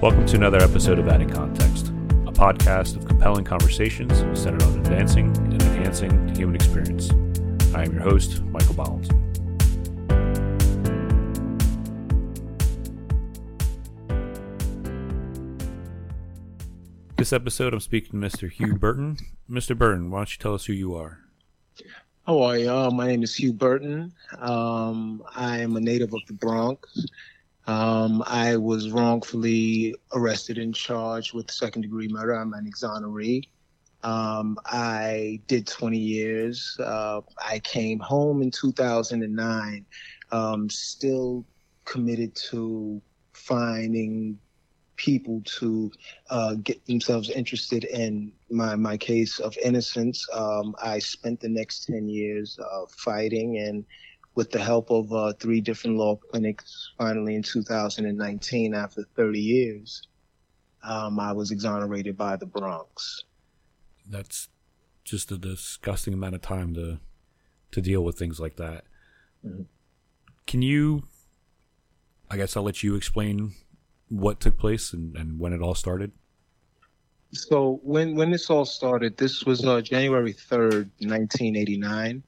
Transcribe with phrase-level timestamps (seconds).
[0.00, 5.36] Welcome to another episode of Adding Context, a podcast of compelling conversations centered on advancing
[5.38, 7.10] and enhancing the human experience.
[7.74, 9.08] I am your host, Michael Bollins.
[17.16, 18.54] This episode, I'm speaking to Mr.
[18.54, 19.16] Huwe Burton.
[19.50, 19.76] Mr.
[19.76, 21.18] Burton, why don't you tell us who you are?
[22.24, 22.90] How are you?
[22.92, 24.12] My name is Huwe Burton.
[24.38, 27.04] Um, I am a native of the Bronx.
[27.68, 32.32] Um, I was wrongfully arrested and charged with second degree murder.
[32.32, 33.46] I'm an exoneree.
[34.02, 36.74] Um, I did 20 years.
[36.82, 39.84] Uh, I came home in 2009,
[40.32, 41.44] um, still
[41.84, 43.02] committed to
[43.34, 44.38] finding
[44.96, 45.92] people to
[46.30, 50.26] uh, get themselves interested in my, my case of innocence.
[50.32, 53.84] Um, I spent the next 10 years uh, fighting and
[54.38, 60.06] with the help of uh, three different law clinics, finally in 2019, after 30 years,
[60.84, 63.24] um, I was exonerated by the Bronx.
[64.08, 64.48] That's
[65.02, 67.00] just a disgusting amount of time to
[67.72, 68.84] to deal with things like that.
[69.44, 69.62] Mm-hmm.
[70.46, 71.02] Can you?
[72.30, 73.54] I guess I'll let you explain
[74.08, 76.12] what took place and, and when it all started.
[77.32, 82.22] So when when this all started, this was uh, January third, nineteen eighty nine.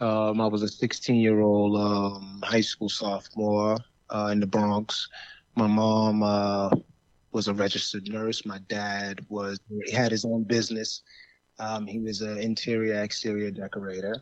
[0.00, 3.78] Um, I was a 16 year old um, high school sophomore
[4.10, 5.08] uh, in the Bronx.
[5.54, 6.70] My mom uh,
[7.32, 8.44] was a registered nurse.
[8.44, 11.02] My dad was he had his own business.
[11.60, 14.16] Um, he was an interior exterior decorator.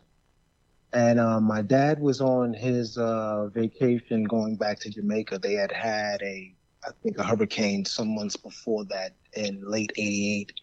[0.93, 5.39] And uh, my dad was on his uh, vacation going back to Jamaica.
[5.39, 6.53] They had had a,
[6.85, 10.53] I think, a hurricane some months before that in late '88,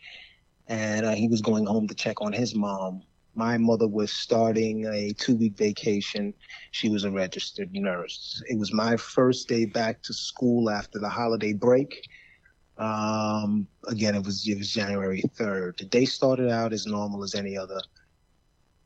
[0.68, 3.02] and uh, he was going home to check on his mom
[3.34, 6.34] my mother was starting a two week vacation.
[6.72, 8.42] She was a registered nurse.
[8.48, 12.08] It was my first day back to school after the holiday break.
[12.78, 15.76] Um, again, it was it was January third.
[15.78, 17.80] The day started out as normal as any other.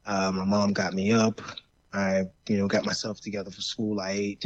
[0.06, 1.40] Uh, my mom got me up.
[1.92, 4.00] I, you know, got myself together for school.
[4.00, 4.44] I ate.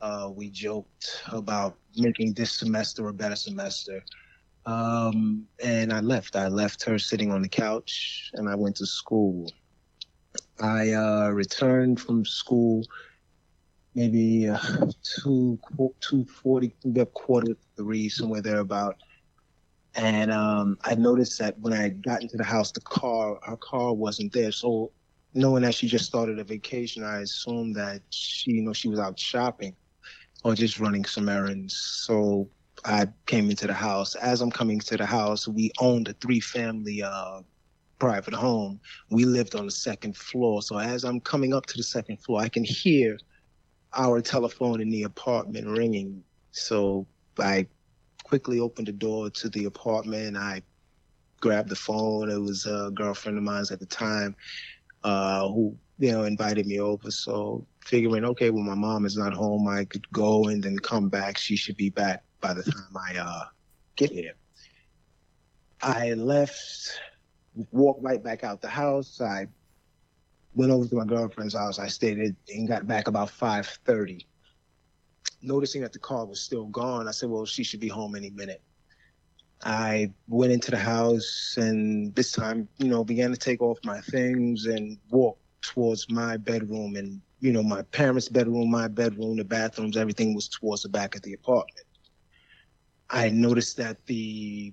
[0.00, 4.04] Uh, we joked about making this semester a better semester.
[4.66, 6.36] Um, and I left.
[6.36, 9.50] I left her sitting on the couch and I went to school.
[10.60, 12.84] I uh, returned from school
[13.96, 14.58] maybe uh,
[15.02, 15.58] two
[16.00, 16.72] two forty,
[17.14, 18.96] quarter three, somewhere there about.
[19.94, 23.94] And um, I noticed that when I got into the house, the car, her car
[23.94, 24.52] wasn't there.
[24.52, 24.92] So
[25.32, 28.98] knowing that she just started a vacation, I assumed that she, you know, she was
[28.98, 29.74] out shopping
[30.44, 31.74] or just running some errands.
[31.74, 32.50] So
[32.84, 34.14] I came into the house.
[34.14, 37.40] As I'm coming to the house, we owned a three family uh,
[37.98, 38.80] private home.
[39.10, 40.62] We lived on the second floor.
[40.62, 43.18] So as I'm coming up to the second floor, I can hear
[43.94, 46.22] our telephone in the apartment ringing.
[46.52, 47.06] So
[47.38, 47.66] I
[48.24, 50.36] quickly opened the door to the apartment.
[50.36, 50.62] I
[51.40, 52.30] grabbed the phone.
[52.30, 54.36] It was a girlfriend of mine at the time
[55.04, 57.10] uh, who, you know, invited me over.
[57.10, 59.66] So figuring, okay, well, my mom is not home.
[59.68, 61.38] I could go and then come back.
[61.38, 63.44] She should be back by the time I uh,
[63.96, 64.34] get here.
[65.82, 67.00] I left,
[67.70, 69.20] walked right back out the house.
[69.20, 69.46] I
[70.54, 71.78] went over to my girlfriend's house.
[71.78, 74.26] I stayed there and got back about 5:30.
[75.42, 78.30] Noticing that the car was still gone, I said, "Well, she should be home any
[78.30, 78.62] minute."
[79.62, 84.00] I went into the house and this time, you know, began to take off my
[84.00, 89.44] things and walk towards my bedroom and you know my parents' bedroom, my bedroom, the
[89.44, 91.85] bathrooms, everything was towards the back of the apartment.
[93.10, 94.72] I noticed that the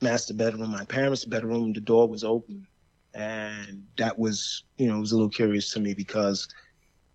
[0.00, 2.66] master bedroom, my parents' bedroom, the door was open.
[3.14, 6.48] And that was, you know, it was a little curious to me because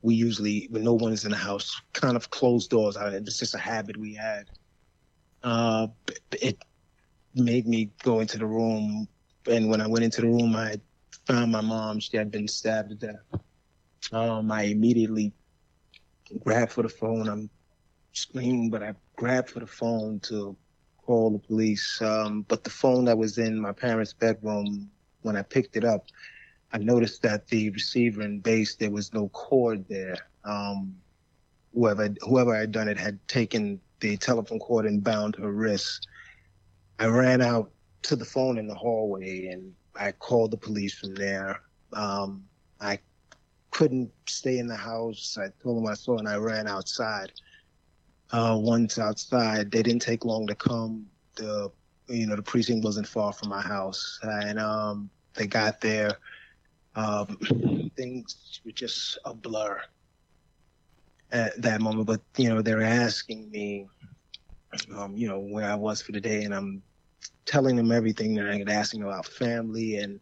[0.02, 2.97] we usually, when no one is in the house, kind of close doors.
[3.00, 4.46] It's just a habit we had.
[5.44, 5.88] Uh,
[6.41, 6.63] it
[7.35, 9.08] made me go into the room.
[9.50, 10.79] And when I went into the room, I
[11.28, 12.00] found my mom.
[12.00, 13.41] She had been stabbed to death.
[14.11, 15.34] Um, I immediately
[16.43, 17.28] grabbed for the phone.
[17.28, 17.49] I'm
[18.14, 20.55] screaming, but I grabbed for the phone to
[21.09, 22.00] call the police.
[22.03, 24.91] Um, but the phone that was in my parents' bedroom,
[25.23, 26.06] when I picked it up,
[26.72, 30.17] I noticed that the receiver and base there was no cord there.
[30.44, 30.96] Um,
[31.73, 36.02] whoever whoever had done it had taken the telephone cord and bound her wrists.
[37.00, 37.72] I ran out
[38.03, 41.59] to the phone in the hallway and I called the police from there.
[41.91, 42.44] Um,
[42.79, 43.00] I
[43.72, 45.40] couldn't stay in the house.
[45.41, 47.32] I told them I saw and I ran outside
[48.31, 49.72] uh, once outside.
[49.72, 51.05] They didn't take long to come.
[51.35, 51.72] The
[52.08, 56.17] you know the precinct wasn't far from my house, and um, they got there.
[56.96, 59.81] Um, things were just a blur
[61.31, 62.08] at that moment.
[62.08, 63.87] But you know they're asking me
[64.96, 66.81] um, you know, where I was for the day, and I'm
[67.46, 68.37] telling them everything.
[68.37, 70.20] And I asking about family, and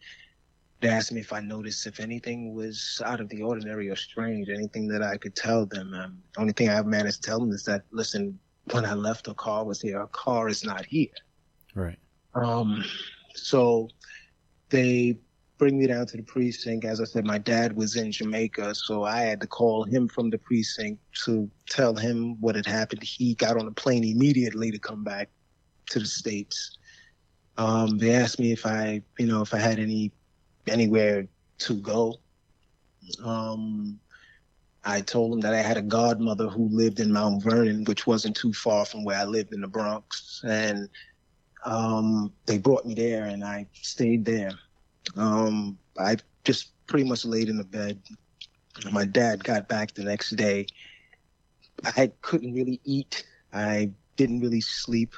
[0.80, 4.50] they asked me if I noticed if anything was out of the ordinary or strange,
[4.50, 5.94] anything that I could tell them.
[5.94, 8.38] Um, the only thing I've managed to tell them is that, listen,
[8.72, 10.00] when I left, the car was here.
[10.00, 11.08] Our car is not here.
[11.74, 11.98] Right.
[12.36, 12.84] Um,
[13.34, 13.90] so
[14.70, 15.18] they
[15.58, 16.86] bring me down to the precinct.
[16.86, 20.30] As I said, my dad was in Jamaica, so I had to call him from
[20.30, 23.02] the precinct to tell him what had happened.
[23.02, 25.30] He got on a plane immediately to come back
[25.90, 26.78] to the states.
[27.58, 30.12] Um, they asked me if I, you know, if I had any
[30.70, 31.28] anywhere
[31.60, 32.16] to go.
[33.24, 34.00] Um,
[34.84, 38.38] I told them that I had a godmother who lived in Mount Vernon, which wasn't
[38.38, 40.90] too far from where I lived in the Bronx, and
[41.66, 44.52] um, they brought me there, and I stayed there.
[45.16, 48.02] Um, I just pretty much laid in the bed.
[48.92, 50.68] My dad got back the next day.
[51.84, 53.26] I couldn't really eat.
[53.54, 55.14] I didn't really sleep.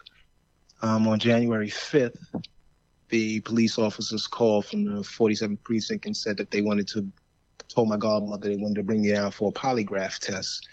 [0.81, 2.18] Um, on January 5th,
[3.09, 7.11] the police officers called from the 47th precinct and said that they wanted to,
[7.67, 10.67] told my godmother they wanted to bring me down for a polygraph test.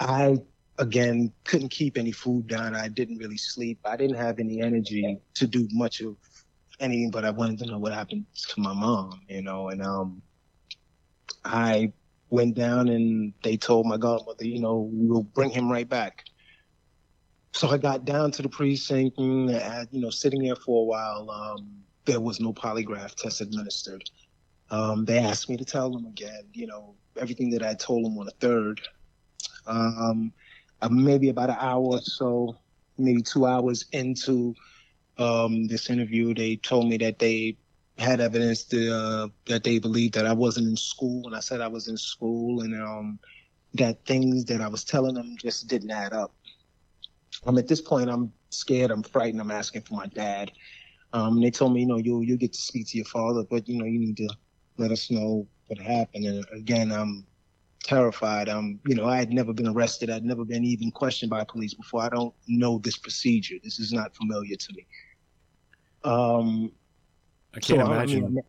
[0.00, 0.38] I,
[0.78, 2.74] again, couldn't keep any food down.
[2.74, 3.78] I didn't really sleep.
[3.84, 6.16] I didn't have any energy to do much of
[6.80, 10.22] anything, but I wanted to know what happened to my mom, you know, and, um,
[11.44, 11.92] I
[12.30, 16.24] went down and they told my godmother, you know, we'll bring him right back.
[17.52, 19.50] So I got down to the precinct and,
[19.90, 24.08] you know, sitting there for a while, um, there was no polygraph test administered.
[24.70, 28.18] Um, they asked me to tell them again, you know, everything that I told them
[28.18, 28.80] on the third.
[29.66, 30.32] Um,
[30.80, 32.56] uh, maybe about an hour or so,
[32.98, 34.54] maybe two hours into
[35.18, 37.56] um, this interview, they told me that they
[37.98, 41.60] had evidence to, uh, that they believed that I wasn't in school, and I said
[41.60, 43.18] I was in school, and um,
[43.74, 46.34] that things that I was telling them just didn't add up.
[47.44, 50.52] Um, at this point, I'm scared, I'm frightened, I'm asking for my dad.
[51.12, 53.68] Um, they told me, you know, you you get to speak to your father, but
[53.68, 54.28] you know, you need to
[54.78, 56.24] let us know what happened.
[56.24, 57.26] And again, I'm
[57.82, 58.48] terrified.
[58.48, 60.08] I'm, you know, I had never been arrested.
[60.08, 62.02] I'd never been even questioned by police before.
[62.02, 63.56] I don't know this procedure.
[63.62, 64.86] This is not familiar to me.
[66.04, 66.72] Um,
[67.54, 68.24] I can't so, imagine.
[68.24, 68.42] I mean,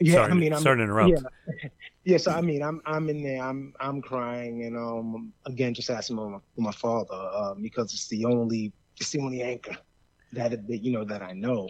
[0.00, 1.10] yeah, sorry, I mean, I'm sorry to interrupt.
[1.10, 1.68] Yeah.
[2.04, 3.42] yes, I mean, I'm I'm in there.
[3.42, 8.24] I'm I'm crying, and um, again, just asking my my father uh, because it's the
[8.24, 9.76] only it's the only anchor
[10.32, 11.68] that, that you know that I know.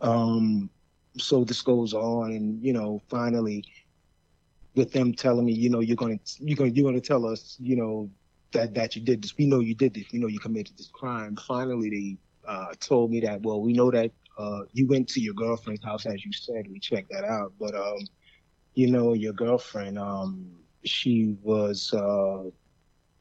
[0.00, 0.70] Um,
[1.18, 3.64] so this goes on, and you know, finally,
[4.74, 7.76] with them telling me, you know, you're gonna you're gonna you're gonna tell us, you
[7.76, 8.10] know,
[8.52, 9.36] that that you did this.
[9.36, 10.06] We know you did this.
[10.12, 11.36] We know you committed this crime.
[11.36, 13.42] Finally, they uh, told me that.
[13.42, 16.66] Well, we know that uh, you went to your girlfriend's house, as you said.
[16.70, 17.98] We checked that out, but um,
[18.74, 20.50] you know, your girlfriend, um,
[20.84, 22.44] she was uh,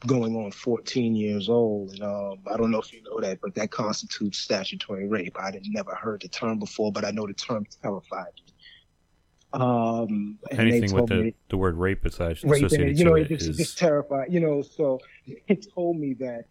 [0.07, 3.55] going on 14 years old, and um, I don't know if you know that, but
[3.55, 5.35] that constitutes statutory rape.
[5.39, 8.53] I had never heard the term before, but I know the term terrified me.
[9.51, 13.57] Um, Anything with the, me, the word rape associated, rape you know, it, it's is...
[13.57, 14.31] just terrified.
[14.31, 14.99] You know, so
[15.47, 16.45] it told me that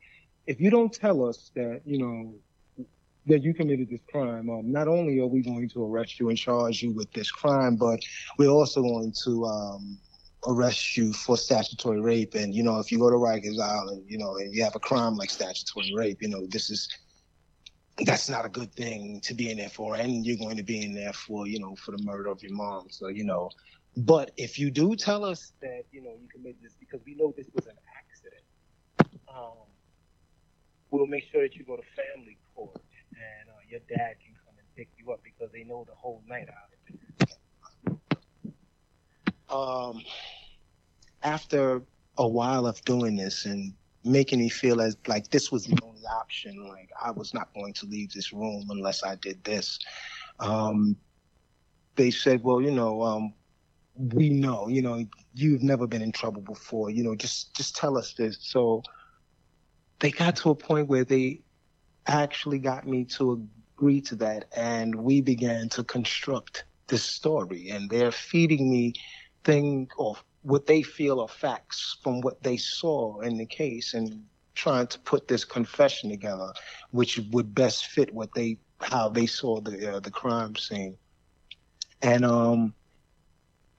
[0.47, 2.35] if you don't tell us that, you know,
[3.29, 6.39] that you committed this crime, um, not only are we going to arrest you and
[6.39, 8.01] charge you with this crime, but
[8.39, 9.99] we're also going to um,
[10.47, 12.35] arrest you for statutory rape.
[12.35, 14.81] And, you know, if you go to Rikers Island, you know, and you have a
[14.81, 16.89] crime like statutory rape, you know, this is,
[18.05, 19.97] that's not a good thing to be in there for.
[19.97, 22.55] And you're going to be in there for, you know, for the murder of your
[22.55, 22.87] mom.
[22.91, 23.51] So, you know,
[23.97, 27.35] but if you do tell us that, you know, you committed this because we know
[27.37, 28.45] this was an accident,
[29.29, 29.67] um,
[30.91, 32.81] we'll make sure that you go to family court
[33.69, 36.69] your dad can come and pick you up because they know the whole night out
[39.51, 40.03] Um,
[41.23, 41.83] after
[42.19, 43.73] a while of doing this and
[44.05, 47.73] making me feel as like this was the only option, like I was not going
[47.75, 49.79] to leave this room unless I did this.
[50.39, 50.97] Um,
[51.97, 53.35] they said, well, you know, um,
[53.97, 57.97] we know, you know, you've never been in trouble before, you know, just just tell
[57.99, 58.39] us this.
[58.41, 58.83] So
[60.01, 61.43] they got to a point where they
[62.09, 63.47] actually got me to
[63.77, 64.47] agree to that.
[64.57, 67.71] And we began to construct this story.
[67.71, 68.95] And they're feeding me
[69.45, 74.25] things or what they feel are facts from what they saw in the case and
[74.55, 76.53] trying to put this confession together,
[76.91, 80.97] which would best fit what they how they saw the uh, the crime scene.
[82.03, 82.75] And um,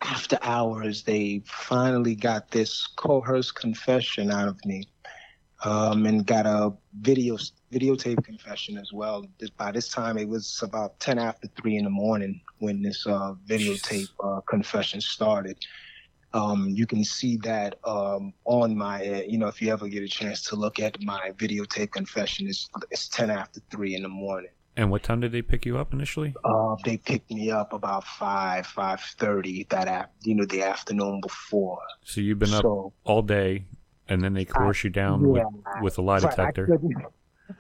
[0.02, 4.88] after hours, they finally got this coerced confession out of me
[5.64, 7.38] um, and got a video
[7.72, 9.26] videotape confession as well.
[9.58, 13.34] By this time, it was about ten after three in the morning when this uh,
[13.48, 15.58] videotape uh, confession started.
[16.34, 20.08] Um, you can see that um, on my, you know, if you ever get a
[20.08, 24.52] chance to look at my videotape confession, it's, it's 10 after 3 in the morning.
[24.78, 26.36] And what time did they pick you up initially?
[26.44, 31.82] Uh, they picked me up about 5, 5.30 that, ap- you know, the afternoon before.
[32.04, 32.64] So you've been up
[33.04, 33.66] all day,
[34.10, 36.64] and then they coerce I, you down yeah, with, with a lie detector.
[36.72, 36.96] I couldn't,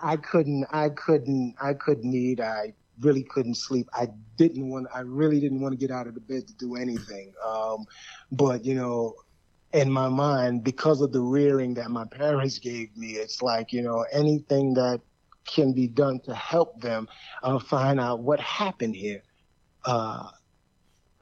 [0.01, 2.39] I couldn't, I couldn't, I couldn't eat.
[2.39, 3.87] I really couldn't sleep.
[3.93, 6.75] I didn't want, I really didn't want to get out of the bed to do
[6.75, 7.33] anything.
[7.45, 7.85] Um,
[8.31, 9.15] but you know,
[9.73, 13.81] in my mind, because of the rearing that my parents gave me, it's like, you
[13.81, 15.01] know, anything that
[15.45, 17.07] can be done to help them
[17.43, 19.23] uh, find out what happened here.
[19.85, 20.29] Uh,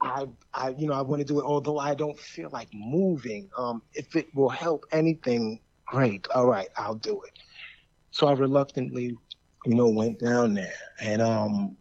[0.00, 3.50] I, I, you know, I want to do it, although I don't feel like moving.
[3.56, 6.26] Um, if it will help anything, great.
[6.34, 7.32] All right, I'll do it.
[8.10, 9.16] So I reluctantly
[9.66, 10.72] you know, went down there.
[11.00, 11.76] And um,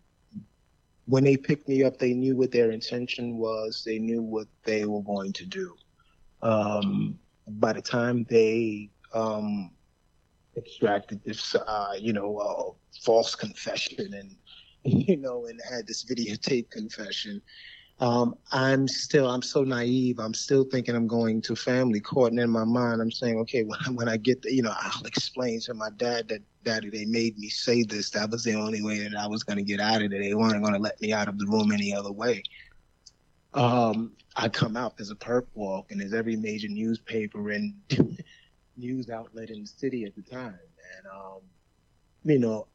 [1.05, 3.83] when they picked me up, they knew what their intention was.
[3.85, 5.75] They knew what they were going to do.
[6.41, 9.71] Um, by the time they um,
[10.57, 14.35] extracted this, uh, you know, uh, false confession and,
[14.83, 17.41] you know, and had this videotape confession,
[17.99, 20.19] um, I'm still, I'm so naive.
[20.19, 22.31] I'm still thinking I'm going to family court.
[22.31, 25.05] And in my mind, I'm saying, okay, when, when I get there, you know, I'll
[25.05, 28.11] explain to my dad that, daddy, they made me say this.
[28.11, 30.21] That was the only way that I was going to get out of it.
[30.21, 32.43] They weren't going to let me out of the room any other way.
[33.53, 37.73] Um, I come out, there's a perp walk, and there's every major newspaper and
[38.77, 40.59] news outlet in the city at the time.
[40.97, 41.39] And, um,
[42.23, 42.67] you know,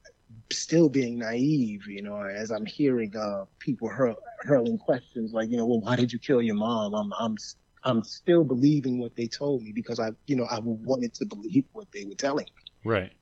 [0.50, 5.56] still being naive, you know, as I'm hearing uh, people hurl, hurling questions like, you
[5.56, 6.94] know, well, why did you kill your mom?
[6.94, 7.36] I'm, I'm,
[7.84, 11.64] I'm still believing what they told me because I, you know, I wanted to believe
[11.72, 12.72] what they were telling me.
[12.84, 13.12] Right.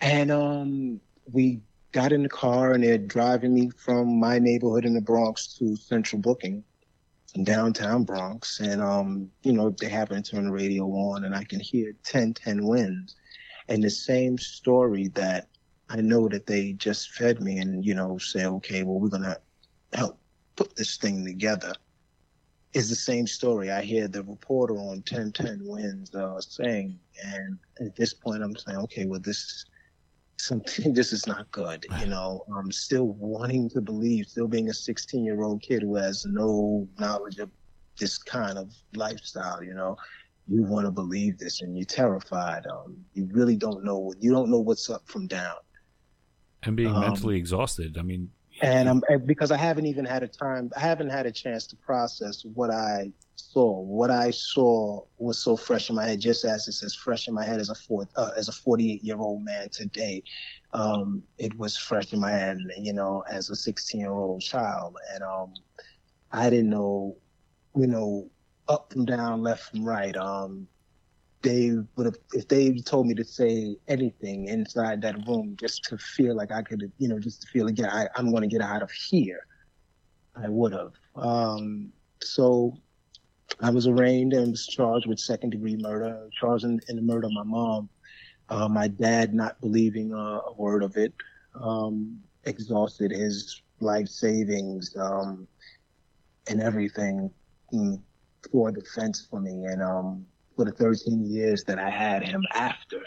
[0.00, 1.00] And um,
[1.32, 1.60] we
[1.92, 5.76] got in the car and they're driving me from my neighborhood in the Bronx to
[5.76, 6.62] Central Booking
[7.34, 8.60] in downtown Bronx.
[8.60, 11.92] And, um, you know, they happen to turn the radio on and I can hear
[12.04, 13.16] 10 10 wins.
[13.68, 15.48] And the same story that
[15.90, 19.22] I know that they just fed me and, you know, say, okay, well, we're going
[19.22, 19.40] to
[19.92, 20.18] help
[20.56, 21.72] put this thing together
[22.74, 23.70] is the same story.
[23.70, 28.78] I hear the reporter on 1010 wins uh, saying, and at this point, I'm saying,
[28.78, 29.64] okay, well, this
[30.36, 31.86] something, this is not good.
[31.98, 35.96] You know, I'm still wanting to believe, still being a 16 year old kid who
[35.96, 37.50] has no knowledge of
[37.98, 39.96] this kind of lifestyle, you know,
[40.46, 42.64] you want to believe this and you're terrified.
[42.66, 45.56] Um, you really don't know, you don't know what's up from down
[46.64, 47.96] and being um, mentally exhausted.
[47.98, 51.32] I mean, and I'm because I haven't even had a time, I haven't had a
[51.32, 53.80] chance to process what I saw.
[53.80, 57.34] What I saw was so fresh in my head, just as it's as fresh in
[57.34, 60.22] my head as a four, uh, as a 48 year old man today.
[60.72, 64.96] Um, it was fresh in my head, you know, as a 16 year old child,
[65.14, 65.54] and um,
[66.32, 67.16] I didn't know,
[67.76, 68.28] you know,
[68.68, 70.16] up from down, left from right.
[70.16, 70.66] Um,
[71.42, 75.98] they would have if they told me to say anything inside that room just to
[75.98, 78.60] feel like I could, you know, just to feel again, I, am going to get
[78.60, 79.40] out of here.
[80.34, 80.92] I would have.
[81.16, 81.92] Um,
[82.22, 82.76] so
[83.60, 87.26] I was arraigned and was charged with second degree murder, charged in, in the murder
[87.26, 87.88] of my mom.
[88.48, 91.12] Uh, my dad not believing uh, a word of it,
[91.60, 95.46] um, exhausted his life savings um,
[96.48, 97.30] and everything
[97.72, 98.00] mm,
[98.50, 99.64] for defense for me.
[99.64, 100.26] And um,
[100.58, 103.04] for the 13 years that I had him after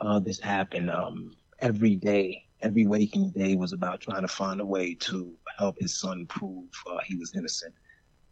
[0.00, 4.64] uh, this happened, um, every day, every waking day was about trying to find a
[4.64, 7.74] way to help his son prove uh, he was innocent.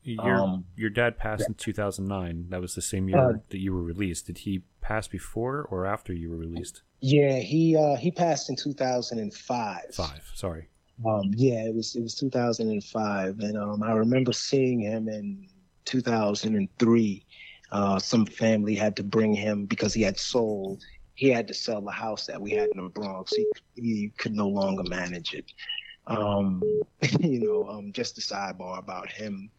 [0.02, 1.49] Your, um, your dad passed yeah.
[1.49, 2.47] in 2009.
[2.49, 4.28] That was the same year uh, that you were released.
[4.28, 6.80] Did he pass before or after you were released?
[7.00, 9.80] Yeah, he uh, he passed in 2005.
[9.92, 10.68] Five, sorry.
[11.06, 15.49] Um, yeah, it was it was 2005, and um, I remember seeing him in
[15.85, 17.26] 2003
[17.75, 20.85] uh, some family had to bring him because he had sold.
[21.16, 23.35] He had to sell the house that we had in the Bronx.
[23.35, 25.50] He, he could no longer manage it.
[26.07, 26.62] Um,
[27.19, 29.50] you know, um, just a sidebar about him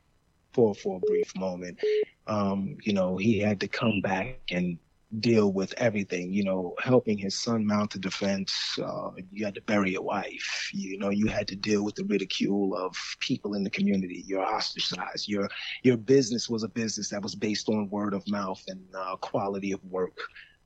[0.53, 1.77] for for a brief moment.
[2.25, 4.77] Um, you know, he had to come back and
[5.19, 8.53] deal with everything, you know, helping his son mount a defense.
[8.81, 10.69] Uh, you had to bury your wife.
[10.73, 14.23] You know, you had to deal with the ridicule of people in the community.
[14.27, 15.27] You're ostracized.
[15.27, 15.47] Your
[15.83, 19.71] your business was a business that was based on word of mouth and uh, quality
[19.71, 20.17] of work,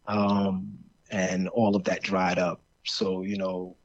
[0.07, 0.77] um,
[1.11, 2.61] and all of that dried up.
[2.85, 3.75] So you know,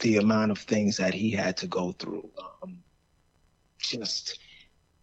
[0.00, 2.28] the amount of things that he had to go through,
[2.62, 2.78] um,
[3.78, 4.38] just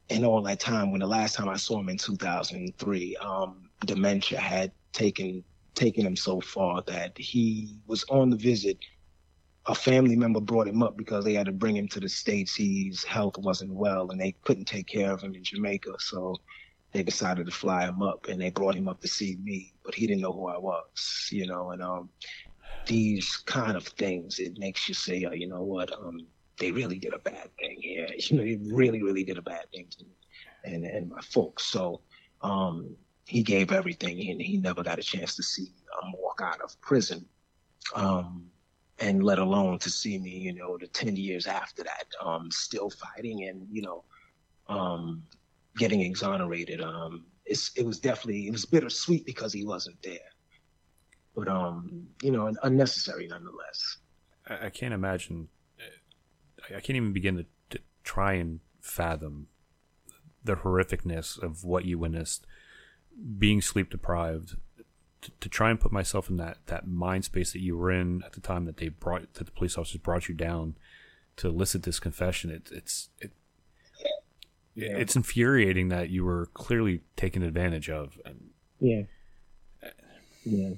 [0.09, 0.91] in all that time.
[0.91, 3.15] When the last time I saw him in 2003.
[3.17, 8.77] Um, dementia had taken taken him so far that he was on the visit
[9.67, 12.55] a family member brought him up because they had to bring him to the states.
[12.55, 16.35] His health wasn't well, and they couldn't take care of him in Jamaica, so
[16.91, 19.73] they decided to fly him up, and they brought him up to see me.
[19.83, 21.71] But he didn't know who I was, you know.
[21.71, 22.09] And um,
[22.85, 26.19] these kind of things, it makes you say, oh, you know what, um,
[26.59, 28.07] they really did a bad thing here.
[28.17, 30.11] You know, they really, really did a bad thing to me
[30.63, 31.65] and and my folks.
[31.65, 32.01] So
[32.41, 36.61] um, he gave everything, and he never got a chance to see um, walk out
[36.61, 37.25] of prison.
[37.95, 38.49] Um,
[38.99, 42.89] and let alone to see me, you know, the 10 years after that, um, still
[42.89, 44.03] fighting and, you know,
[44.69, 45.23] um,
[45.77, 46.81] getting exonerated.
[46.81, 50.31] Um, it was definitely, it was bittersweet because he wasn't there,
[51.35, 53.97] but, um, you know, unnecessary nonetheless.
[54.47, 55.49] I, I can't imagine,
[56.69, 59.47] I can't even begin to, to try and fathom
[60.43, 62.45] the horrificness of what you witnessed,
[63.37, 64.55] being sleep deprived,
[65.21, 68.21] to, to, try and put myself in that that mind space that you were in
[68.23, 70.75] at the time that they brought that the police officers brought you down
[71.37, 72.51] to elicit this confession.
[72.51, 73.31] It, it's it,
[74.75, 74.97] yeah.
[74.97, 78.19] it's infuriating that you were clearly taken advantage of.
[78.25, 79.03] And, yeah,
[80.43, 80.73] yeah.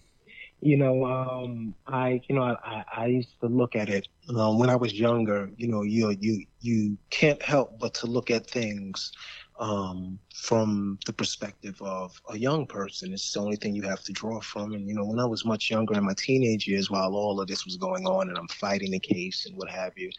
[0.60, 4.72] You know, um, I you know I, I used to look at it um, when
[4.72, 5.52] I was younger.
[5.56, 9.12] You know, you you you can't help but to look at things
[9.60, 13.14] um, from the perspective of a young person.
[13.14, 14.74] It's the only thing you have to draw from.
[14.74, 17.48] And, you know, when I was much younger in my teenage years, while all of
[17.48, 20.10] this was going on and I'm fighting the case and what have you,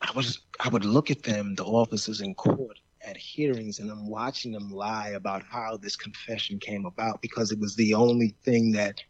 [0.00, 4.08] I was, I would look at them, the officers in court at hearings, and I'm
[4.08, 8.72] watching them lie about how this confession came about because it was the only thing
[8.72, 9.02] that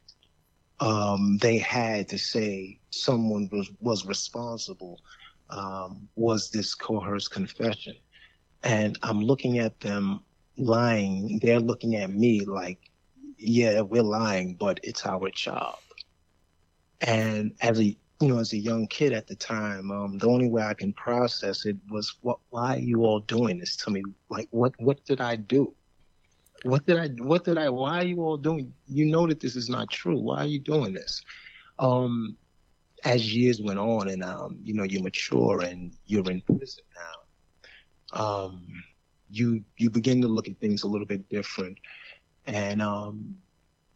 [0.81, 5.01] um, they had to say someone was, was responsible
[5.51, 7.95] um, was this coerced confession
[8.67, 10.21] and I'm looking at them
[10.59, 11.39] lying.
[11.41, 12.91] They're looking at me like,
[13.39, 15.77] yeah, we're lying, but it's our job.
[17.01, 20.49] And as a you know, as a young kid at the time, um, the only
[20.49, 22.39] way I can process it was, what?
[22.49, 24.03] Why are you all doing this to me?
[24.31, 24.73] Like, what?
[24.79, 25.75] What did I do?
[26.63, 27.09] What did I?
[27.23, 27.69] What did I?
[27.69, 28.73] Why are you all doing?
[28.89, 30.19] You know that this is not true.
[30.19, 31.23] Why are you doing this?
[31.79, 32.37] Um,
[33.05, 37.26] as years went on, and um, you know, you mature and you're in prison now
[38.13, 38.67] um,
[39.31, 41.79] you you begin to look at things a little bit different.
[42.47, 43.37] And um,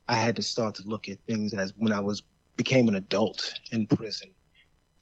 [0.09, 2.23] I had to start to look at things as when I was
[2.57, 4.31] became an adult in prison.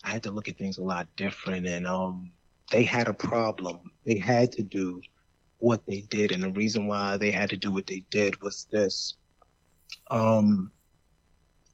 [0.04, 2.30] I had to look at things a lot different, and um,
[2.70, 3.90] they had a problem.
[4.06, 5.00] They had to do
[5.58, 8.66] what they did, and the reason why they had to do what they did was
[8.70, 9.16] this.
[10.10, 10.70] Um,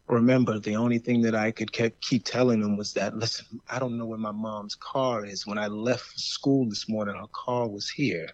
[0.08, 3.96] remember the only thing that I could keep telling them was that, listen, I don't
[3.96, 5.46] know where my mom's car is.
[5.46, 8.28] When I left school this morning, her car was here.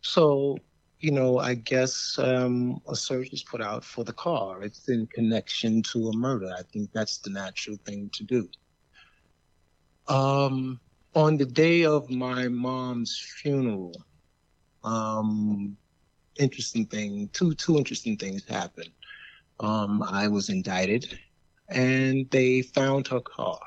[0.00, 0.58] So,
[1.00, 4.62] you know, I guess um, a search is put out for the car.
[4.62, 6.50] It's in connection to a murder.
[6.58, 8.48] I think that's the natural thing to do.
[10.08, 10.80] Um,
[11.14, 13.94] on the day of my mom's funeral,
[14.82, 15.76] um,
[16.38, 18.90] interesting thing, two two interesting things happened
[19.60, 21.18] um, I was indicted,
[21.68, 23.60] and they found her car.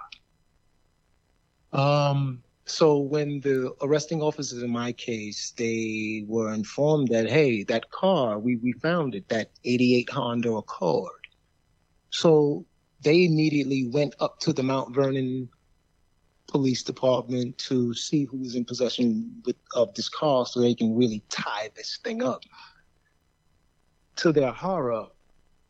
[1.71, 7.89] Um, so when the arresting officers in my case, they were informed that hey, that
[7.91, 11.12] car we we found it, that '88 Honda Accord.
[12.10, 12.65] So
[13.01, 15.49] they immediately went up to the Mount Vernon
[16.47, 20.95] police department to see who was in possession with, of this car so they can
[20.95, 22.43] really tie this thing up.
[24.17, 25.08] To their horror,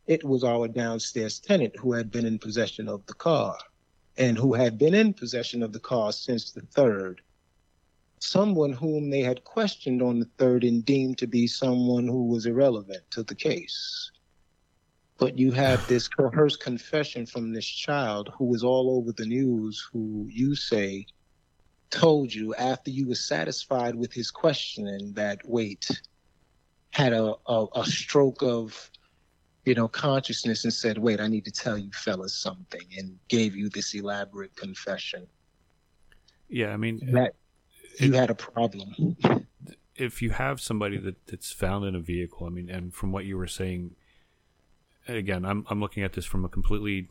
[0.06, 3.56] it was our downstairs tenant who had been in possession of the car
[4.16, 7.20] and who had been in possession of the car since the third.
[8.20, 12.46] Someone whom they had questioned on the third and deemed to be someone who was
[12.46, 14.10] irrelevant to the case.
[15.18, 19.86] But you have this coerced confession from this child who was all over the news,
[19.92, 21.06] who you say
[21.90, 26.02] told you after you were satisfied with his questioning that wait,
[26.90, 28.90] had a, a, a stroke of
[29.64, 33.56] you know, consciousness and said, wait, I need to tell you fellas something and gave
[33.56, 35.26] you this elaborate confession.
[36.48, 37.34] Yeah, I mean, that
[37.98, 39.16] you had a problem.
[39.96, 43.24] If you have somebody that, that's found in a vehicle, I mean, and from what
[43.24, 43.94] you were saying,
[45.08, 47.08] again, I'm, I'm looking at this from a completely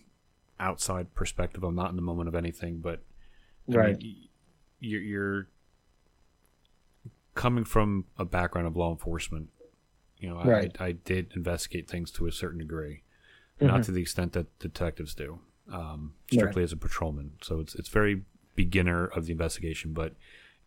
[0.59, 1.63] outside perspective.
[1.63, 3.01] I'm not in the moment of anything, but
[3.71, 3.97] I right.
[3.97, 4.27] Mean,
[4.79, 5.47] you're, you're
[7.33, 9.49] coming from a background of law enforcement
[10.23, 10.73] you know, right.
[10.79, 13.03] I, I did investigate things to a certain degree,
[13.59, 13.67] mm-hmm.
[13.67, 16.63] not to the extent that detectives do, um, strictly right.
[16.63, 17.33] as a patrolman.
[17.41, 18.21] So it's it's very
[18.55, 20.13] beginner of the investigation, but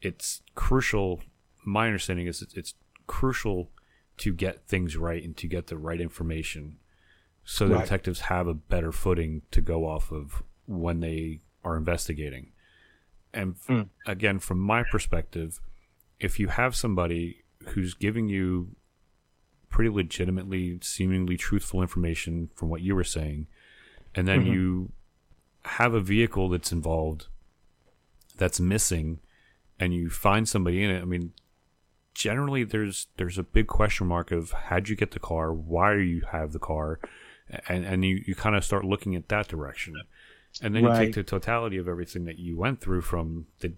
[0.02, 1.22] it's crucial.
[1.64, 2.74] My understanding is it's, it's
[3.06, 3.70] crucial
[4.18, 6.76] to get things right and to get the right information,
[7.42, 7.84] so the right.
[7.84, 12.52] detectives have a better footing to go off of when they are investigating.
[13.32, 13.88] And mm.
[14.06, 15.60] again, from my perspective,
[16.20, 18.76] if you have somebody who's giving you
[19.76, 23.46] pretty legitimately, seemingly truthful information from what you were saying,
[24.14, 24.52] and then mm-hmm.
[24.54, 24.92] you
[25.66, 27.26] have a vehicle that's involved
[28.38, 29.20] that's missing,
[29.78, 31.34] and you find somebody in it, I mean,
[32.14, 36.00] generally there's there's a big question mark of how'd you get the car, why do
[36.00, 36.98] you have the car,
[37.68, 39.94] and and you, you kind of start looking at that direction,
[40.62, 41.00] and then right.
[41.00, 43.74] you take the totality of everything that you went through from the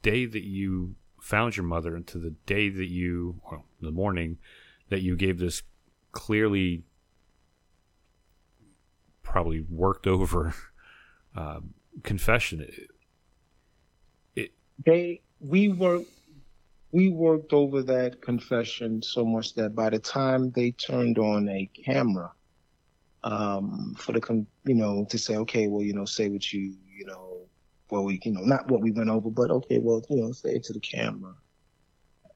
[0.00, 4.38] day that you found your mother into the day that you, well, the morning
[4.92, 5.62] that you gave this
[6.12, 6.84] clearly
[9.22, 10.54] probably worked over
[11.34, 12.60] um, confession.
[12.60, 12.90] It,
[14.36, 14.50] it,
[14.84, 16.02] they we were
[16.92, 21.70] we worked over that confession so much that by the time they turned on a
[21.86, 22.30] camera
[23.24, 27.06] um, for the you know to say okay well you know say what you you
[27.06, 27.38] know
[27.90, 30.50] well we you know not what we went over but okay well you know say
[30.50, 31.32] it to the camera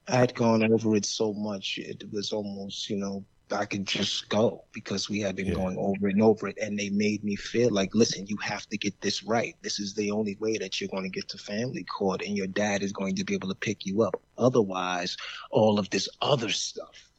[0.07, 4.29] I had gone over it so much, it was almost, you know, I could just
[4.29, 5.53] go because we had been yeah.
[5.53, 6.57] going over it and over it.
[6.61, 9.55] And they made me feel like, listen, you have to get this right.
[9.61, 12.47] This is the only way that you're going to get to family court and your
[12.47, 14.19] dad is going to be able to pick you up.
[14.37, 15.17] Otherwise,
[15.49, 17.09] all of this other stuff.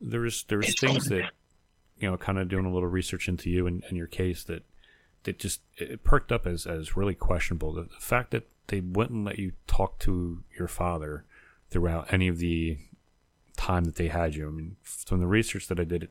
[0.00, 1.30] There's, there's things that,
[1.98, 4.64] you know, kind of doing a little research into you and, and your case that,
[5.24, 7.74] that just it perked up as, as really questionable.
[7.74, 11.26] The, the fact that they wouldn't let you talk to your father
[11.70, 12.78] throughout any of the
[13.56, 14.48] time that they had you.
[14.48, 16.08] I mean, from the research that I did,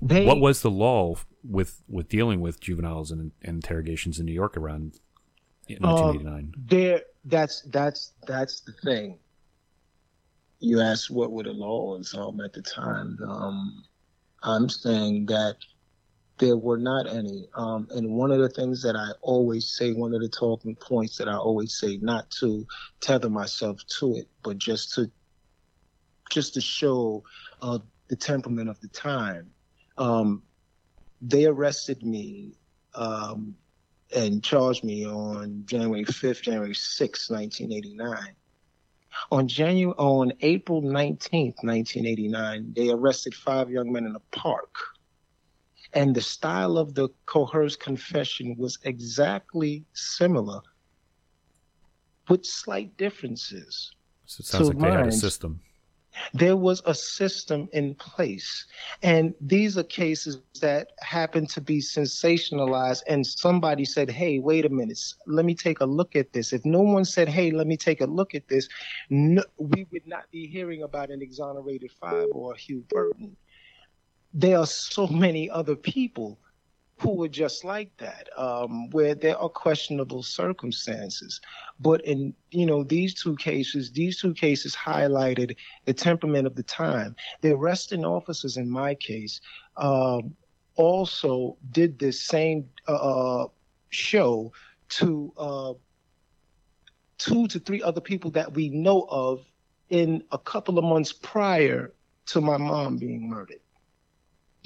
[0.00, 4.32] they, what was the law with with dealing with juveniles and, and interrogations in New
[4.32, 4.98] York around
[5.68, 6.34] 1989?
[6.34, 9.18] Um, there, that's that's that's the thing.
[10.60, 13.18] You asked what were the laws um, at the time.
[13.28, 13.84] Um,
[14.42, 15.56] I'm saying that
[16.38, 17.48] there were not any.
[17.54, 21.16] Um, and one of the things that I always say, one of the talking points
[21.18, 22.66] that I always say, not to
[23.00, 25.10] tether myself to it, but just to
[26.30, 27.22] just to show
[27.62, 29.50] uh, the temperament of the time.
[29.96, 30.42] Um,
[31.22, 32.52] they arrested me
[32.94, 33.54] um,
[34.14, 38.34] and charged me on January 5th, January 6th, 1989.
[39.30, 44.74] On January, on April 19th, 1989, they arrested five young men in a park
[45.96, 50.60] and the style of the coerced confession was exactly similar
[52.28, 53.92] with slight differences.
[54.26, 54.90] So it sounds like mine.
[54.90, 55.60] they had a system.
[56.34, 58.66] There was a system in place.
[59.02, 63.02] And these are cases that happen to be sensationalized.
[63.06, 66.52] And somebody said, hey, wait a minute, let me take a look at this.
[66.52, 68.68] If no one said, hey, let me take a look at this,
[69.08, 73.36] no, we would not be hearing about an exonerated five or a Huwe Burton
[74.32, 76.38] there are so many other people
[76.98, 81.40] who are just like that, um, where there are questionable circumstances.
[81.78, 86.62] But in you know these two cases, these two cases highlighted the temperament of the
[86.62, 87.14] time.
[87.42, 89.40] The arresting officers in my case
[89.76, 90.34] um,
[90.76, 92.94] also did this same uh,
[93.42, 93.48] uh,
[93.90, 94.52] show
[94.88, 95.72] to uh,
[97.18, 99.44] two to three other people that we know of
[99.90, 101.92] in a couple of months prior
[102.26, 103.60] to my mom being murdered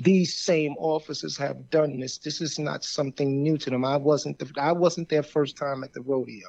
[0.01, 2.19] these same officers have done this.
[2.19, 3.85] This is not something new to them.
[3.85, 6.49] I wasn't the, I wasn't their first time at the rodeo.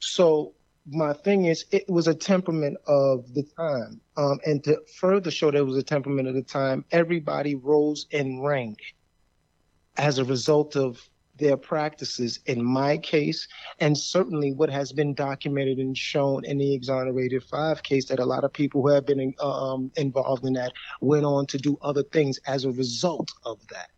[0.00, 0.54] So
[0.90, 5.50] my thing is, it was a temperament of the time, um, and to further show
[5.50, 8.78] that it was a temperament of the time, everybody rose in rank
[9.96, 11.00] as a result of
[11.38, 13.46] their practices in my case,
[13.80, 18.24] and certainly what has been documented and shown in the exonerated five case that a
[18.24, 21.78] lot of people who have been in, um, involved in that went on to do
[21.82, 23.90] other things as a result of that.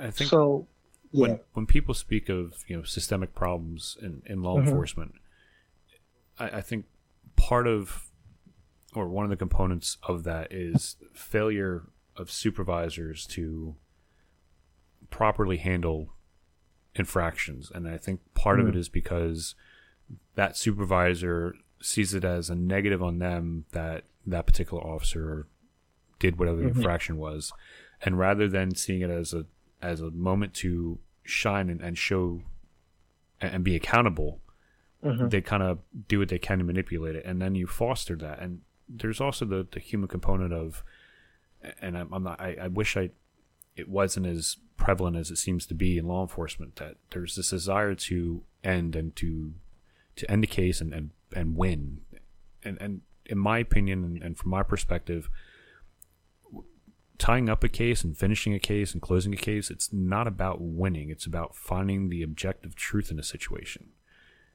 [0.00, 0.66] I think so.
[1.10, 1.36] When yeah.
[1.52, 4.68] when people speak of you know systemic problems in, in law mm-hmm.
[4.68, 5.14] enforcement,
[6.38, 6.86] I, I think
[7.36, 8.10] part of
[8.94, 13.76] or one of the components of that is failure of supervisors to
[15.10, 16.12] properly handle
[16.94, 17.70] infractions.
[17.74, 18.62] And I think part mm.
[18.62, 18.92] of it hmm.
[18.92, 19.54] because
[20.34, 25.46] that supervisor sees it as a negative on them that that particular officer
[26.18, 26.78] did whatever the mm-hmm.
[26.78, 27.52] infraction was.
[28.02, 29.46] And rather than seeing it as a
[29.82, 32.40] as a moment to shine and, and show
[33.40, 34.40] and, and, be accountable,
[35.04, 35.28] mm-hmm.
[35.28, 37.24] they kind of do what they can to manipulate it.
[37.26, 38.40] And then you foster that.
[38.40, 40.82] And there's also the, the human component of,
[41.82, 43.10] and I'm, I'm not, I, I wish I,
[43.76, 47.50] it wasn't as prevalent as it seems to be in law enforcement that there's this
[47.50, 49.54] desire to end and to
[50.16, 52.00] to end the case and and, and win
[52.62, 55.28] and and in my opinion and, and from my perspective
[57.18, 60.60] tying up a case and finishing a case and closing a case, it's not about
[60.60, 61.10] winning.
[61.10, 63.90] It's about finding the objective truth in a situation.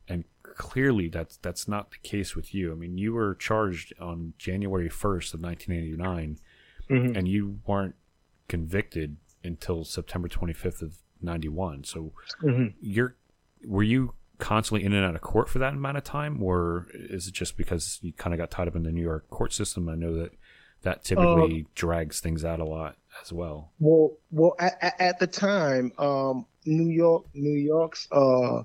[0.08, 2.72] And clearly that's that's not the case with you.
[2.72, 6.40] I mean, you were charged on January 1st of 1989
[6.90, 7.16] mm-hmm.
[7.16, 7.96] and you weren't
[8.48, 11.84] convicted until September 25th of 91.
[11.84, 12.68] So mm-hmm.
[12.82, 13.16] you're
[13.66, 17.28] were you constantly in and out of court for that amount of time or is
[17.28, 19.90] it just because you kind of got tied up in the New York court system?
[19.90, 20.32] I know that
[20.82, 23.72] that typically uh, drags things out a lot as well.
[23.80, 28.64] Well, well, at, at the time, um, New York, New York's uh,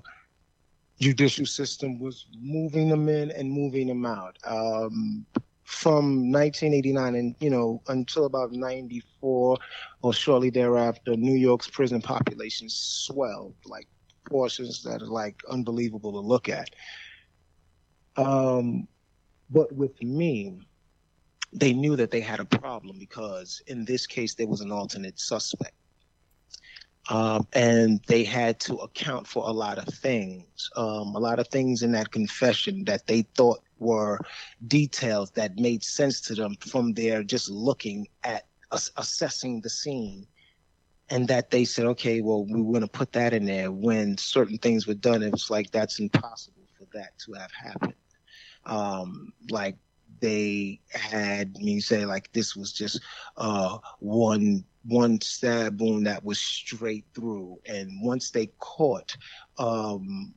[0.99, 4.37] judicial system was moving them in and moving them out.
[4.45, 5.25] Um,
[5.65, 9.57] from 1989 and you know until about 94
[10.03, 13.87] or shortly thereafter, New York's prison population swelled like
[14.29, 16.69] portions that are like unbelievable to look at.
[18.15, 18.87] Um,
[19.49, 20.59] but with me,
[21.51, 25.19] they knew that they had a problem because in this case there was an alternate
[25.19, 25.73] suspect.
[27.07, 31.47] Um, and they had to account for a lot of things, um, a lot of
[31.49, 34.19] things in that confession that they thought were
[34.67, 40.25] details that made sense to them from their just looking at assessing the scene.
[41.09, 43.71] And that they said, okay, well, we going to put that in there.
[43.71, 47.93] When certain things were done, it was like that's impossible for that to have happened.
[48.65, 49.77] Um, like
[50.19, 53.01] they had me say like this was just
[53.37, 59.17] uh, one one stab wound that was straight through and once they caught
[59.57, 60.33] um,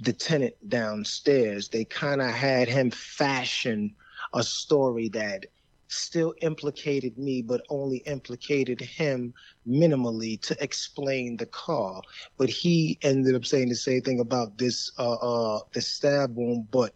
[0.00, 3.94] the tenant downstairs they kind of had him fashion
[4.34, 5.46] a story that
[5.88, 9.32] still implicated me, but only implicated him
[9.66, 12.02] minimally to explain the car.
[12.36, 16.70] But he ended up saying the same thing about this uh, uh, the stab wound,
[16.70, 16.94] but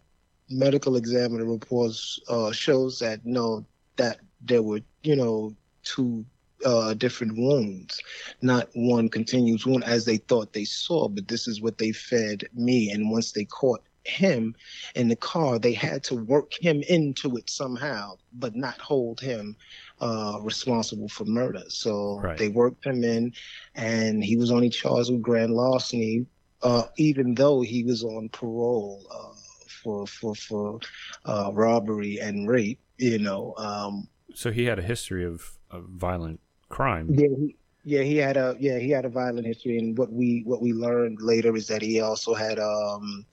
[0.51, 3.65] medical examiner reports uh, shows that no,
[3.97, 6.25] that there were you know two
[6.65, 7.99] uh, different wounds,
[8.41, 11.07] not one continuous wound as they thought they saw.
[11.07, 14.55] But this is what they fed me, and once they caught him
[14.95, 19.55] in the car, they had to work him into it somehow, but not hold him
[19.99, 21.63] uh, responsible for murder.
[21.69, 22.37] So right.
[22.37, 23.33] they worked him in,
[23.75, 26.25] and he was only charged with grand larceny,
[26.63, 29.05] uh, even though he was on parole.
[29.11, 29.37] Uh,
[29.81, 30.79] for for for
[31.25, 32.79] uh, robbery and rape.
[32.97, 33.53] You know.
[33.57, 36.39] Um, so he had a history of, of violent
[36.69, 37.07] crime.
[37.11, 40.43] Yeah, he, yeah, he had a yeah he had a violent history, and what we
[40.45, 43.25] what we learned later is that he also had um,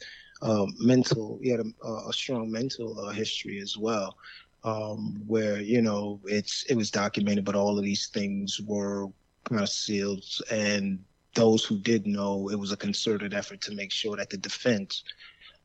[0.42, 4.16] um mental he had a, a strong mental uh, history as well.
[4.64, 9.06] Um, where you know it's it was documented, but all of these things were
[9.44, 10.98] kind of sealed, and
[11.38, 15.04] those who did know, it was a concerted effort to make sure that the defense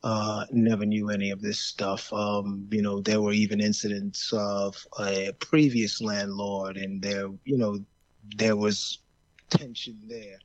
[0.04, 2.12] uh, never knew any of this stuff.
[2.12, 7.78] Um, you know, there were even incidents of a previous landlord, and there, you know,
[8.36, 8.98] there was
[9.48, 10.38] tension there.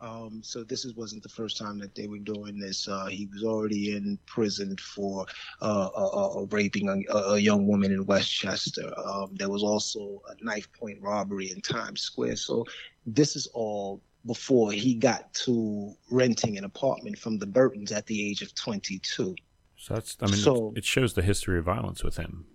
[0.00, 2.86] Um, so this is, wasn't the first time that they were doing this.
[2.86, 5.24] Uh, he was already in prison for
[5.62, 8.92] uh, uh, raping a, a, young woman in Westchester.
[8.96, 12.36] Um, there was also a knife point robbery in Times Square.
[12.36, 12.64] So
[13.06, 18.28] this is all before he got to renting an apartment from the Burtons at the
[18.28, 19.34] age of 22.
[19.76, 22.46] So that's, I mean, so, it shows the history of violence with him.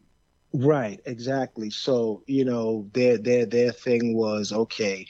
[0.53, 1.69] Right, exactly.
[1.69, 5.07] So, you know, their their their thing was okay,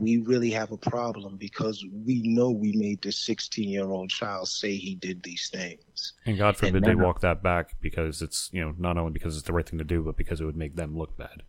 [0.00, 4.48] we really have a problem because we know we made this 16 year old child
[4.48, 6.14] say he did these things.
[6.24, 9.36] And God forbid and they walk that back because it's, you know, not only because
[9.36, 11.42] it's the right thing to do, but because it would make them look bad.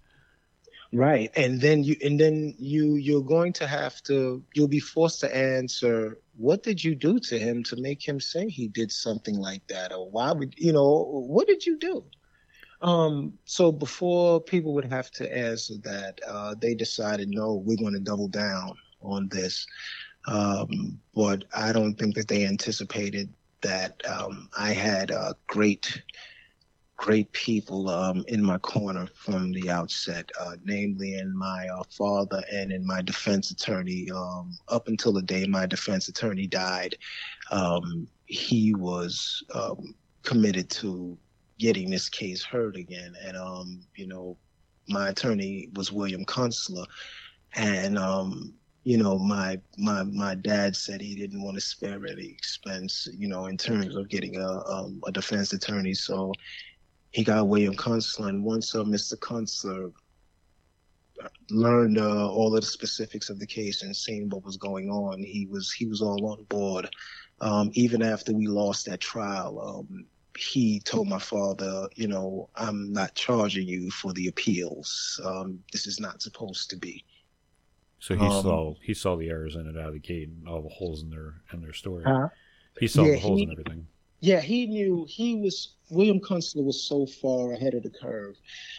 [0.94, 1.32] Right.
[1.36, 5.36] And then you and then you you're going to have to you'll be forced to
[5.36, 9.66] answer what did you do to him to make him say he did something like
[9.68, 12.06] that or why would you know what did you do?
[12.82, 17.94] Um, so before people would have to answer that, uh, they decided no, we're going
[17.94, 19.66] to double down on this.
[20.28, 26.04] Um, but I don't think that they anticipated that um, I had a great
[27.04, 32.42] great people um, in my corner from the outset, uh, namely in my uh, father
[32.50, 34.10] and in my defense attorney.
[34.10, 36.96] Um, up until the day my defense attorney died,
[37.52, 41.18] um, he was um, committed to
[41.60, 43.14] getting this case heard again.
[43.22, 44.38] And, um, you know,
[44.88, 46.86] my attorney was William Kunstler.
[47.56, 48.54] And, um,
[48.86, 53.28] you know, my my my dad said he didn't want to spare any expense, you
[53.28, 55.94] know, in terms of getting a um, a defense attorney.
[55.94, 56.32] So
[57.14, 59.16] he got William Kunstler, and once uh, Mr.
[59.16, 59.94] Kunstler
[61.50, 65.20] learned uh, all of the specifics of the case and seeing what was going on,
[65.20, 66.90] he was he was all on board.
[67.40, 70.06] Um, even after we lost that trial, um,
[70.38, 75.22] he told my father, you know, I'm not charging you for the appeals.
[75.24, 77.06] Um, this is not supposed to be.
[78.00, 80.48] So he um, saw he saw the errors in it out of the gate and
[80.48, 82.06] all the holes in their in their story.
[82.06, 82.30] Uh,
[82.80, 83.88] he saw yeah, the holes he, and everything.
[84.24, 88.38] Yeah, he knew he was William Kunstler was so far ahead of the curve.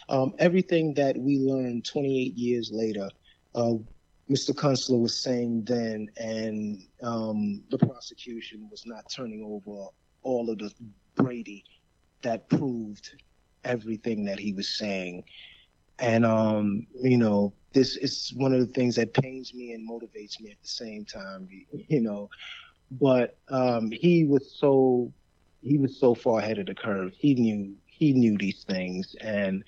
[0.09, 3.07] Um, everything that we learned 28 years later,
[3.53, 3.75] uh,
[4.27, 4.55] Mr.
[4.55, 9.89] Kunstler was saying then, and um, the prosecution was not turning over
[10.23, 10.71] all of the
[11.13, 11.63] Brady
[12.23, 13.11] that proved
[13.63, 15.25] everything that he was saying.
[15.99, 20.41] And um, you know, this is one of the things that pains me and motivates
[20.41, 21.47] me at the same time.
[21.87, 22.31] You know,
[22.89, 25.13] but um, he was so
[25.65, 27.13] he was so far ahead of the curve.
[27.17, 29.63] He knew he knew these things, and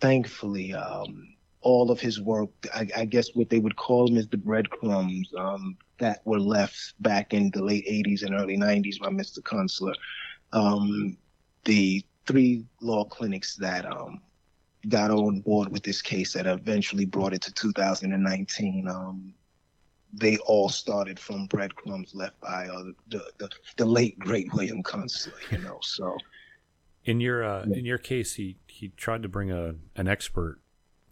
[0.00, 4.28] thankfully, um, all of his work, I, I, guess what they would call them is
[4.28, 9.08] the breadcrumbs um, that were left back in the late 80s and early 90s by
[9.08, 9.40] Mr.
[9.40, 9.94] Kunstler.
[10.52, 11.16] Um,
[11.64, 14.20] the three law clinics that um,
[14.88, 19.34] got on board with this case that eventually brought it to 2019 um,
[20.12, 25.32] they all started from breadcrumbs left by uh, the, the, the late great William Kunstler,
[25.50, 25.78] you know.
[25.82, 26.16] So,
[27.04, 27.78] in your uh, yeah.
[27.78, 30.60] in your case, he he tried to bring a an expert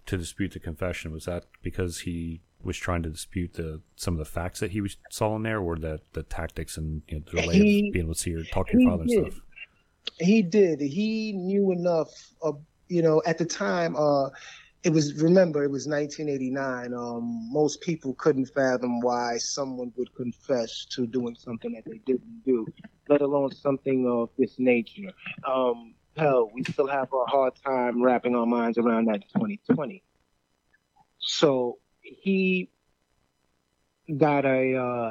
[0.06, 1.12] to dispute the confession.
[1.12, 4.80] Was that because he was trying to dispute the some of the facts that he
[4.80, 7.92] was saw in there, or the the tactics and you know, the way he, of
[7.92, 9.18] being able to see or talk to your father did.
[9.18, 9.42] and stuff?
[10.18, 10.80] He did.
[10.80, 12.08] He knew enough.
[12.42, 14.30] Of, you know, at the time, uh,
[14.84, 20.86] it was remember it was 1989 um, most people couldn't fathom why someone would confess
[20.86, 22.66] to doing something that they didn't do
[23.08, 25.10] let alone something of this nature.
[25.46, 30.02] Um, hell we still have a hard time wrapping our minds around that 2020
[31.18, 32.70] so he
[34.16, 35.10] got a uh,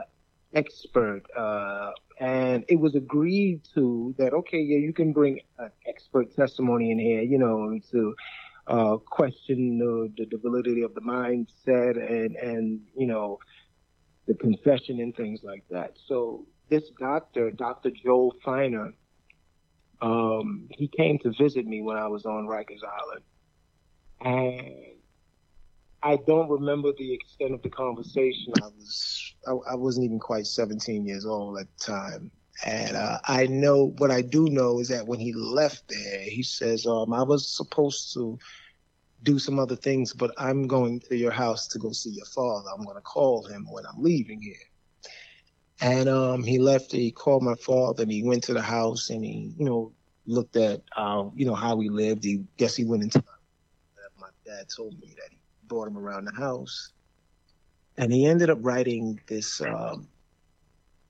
[0.54, 6.36] expert uh, and it was agreed to that okay yeah you can bring an expert
[6.36, 8.16] testimony in here you know to
[8.68, 13.40] uh, question the, the, validity of the mindset and and you know
[14.28, 15.94] the confession and things like that.
[16.06, 17.92] So this doctor, Dr.
[17.92, 18.94] Joel Feiner,
[20.02, 23.24] um, he came to visit me when I was on Rikers Island,
[24.20, 24.76] and
[26.04, 28.54] I don't remember the extent of the conversation.
[28.62, 32.32] I was I, I wasn't even quite 17 years old at the time.
[32.66, 36.42] And uh, I know what I do know is that when he left there, he
[36.42, 38.40] says, um, I was supposed to
[39.24, 42.70] do some other things, but I'm going to your house to go see your father.
[42.76, 44.56] I'm going to call him when I'm leaving here.
[45.82, 46.92] And um, he left.
[46.92, 49.94] He called my father, and he went to the house, and he, you know,
[50.26, 52.24] looked at, uh, you know, how we lived.
[52.24, 56.26] He guess he went into my, my dad told me that he brought him around
[56.26, 56.94] the house,
[57.98, 59.62] and he ended up writing this.
[59.62, 60.08] Um,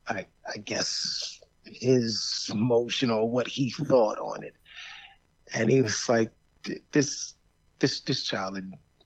[0.10, 4.56] I, I guess his emotion or what he thought on it,
[5.54, 6.32] and he was like,
[6.91, 7.34] "This
[7.80, 8.58] this this child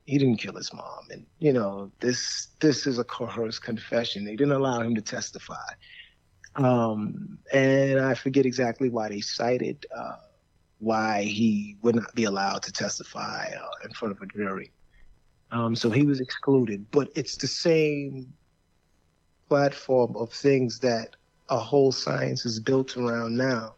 [0.05, 1.05] he didn't kill his mom.
[1.09, 4.25] And you know this this is a coerced confession.
[4.25, 5.55] They didn't allow him to testify.
[6.55, 10.17] Um, and i forget exactly why they cited uh,
[10.79, 14.73] why he would not be allowed to testify uh, in front of a jury.
[15.51, 16.87] Um, so he was excluded.
[16.91, 18.33] But it's the same
[19.51, 21.07] platform of things that
[21.49, 23.75] a whole science is built around now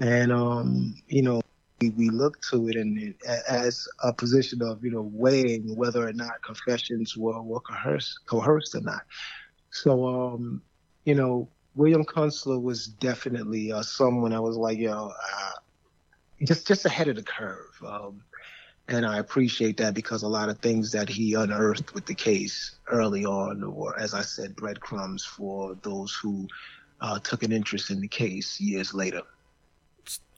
[0.00, 1.42] and um, you know
[1.80, 3.14] we, we look to it and
[3.48, 8.74] as a position of you know weighing whether or not confessions were, were coerced, coerced
[8.74, 9.02] or not.
[9.70, 10.62] So um,
[11.04, 15.52] you know, William Kunstler was definitely uh, someone I was like, you know, uh,
[16.42, 17.82] just just ahead of the curve.
[17.86, 18.22] Um,
[18.90, 22.76] and I appreciate that because a lot of things that he unearthed with the case
[22.88, 26.46] early on were, as I said, breadcrumbs for those who
[27.00, 29.22] uh, took an interest in the case years later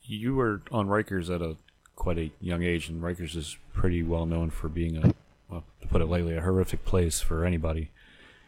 [0.04, 1.56] you were on Rikers at a
[1.96, 5.14] quite a young age, and Rikers is pretty well known for being a,
[5.48, 7.90] well, to put it lightly, a horrific place for anybody.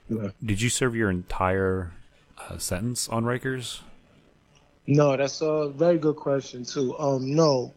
[0.08, 0.30] Yeah.
[0.44, 1.92] Did you serve your entire
[2.38, 3.80] uh, sentence on Rikers?
[4.86, 6.98] No, that's a very good question too.
[6.98, 7.72] Um, no,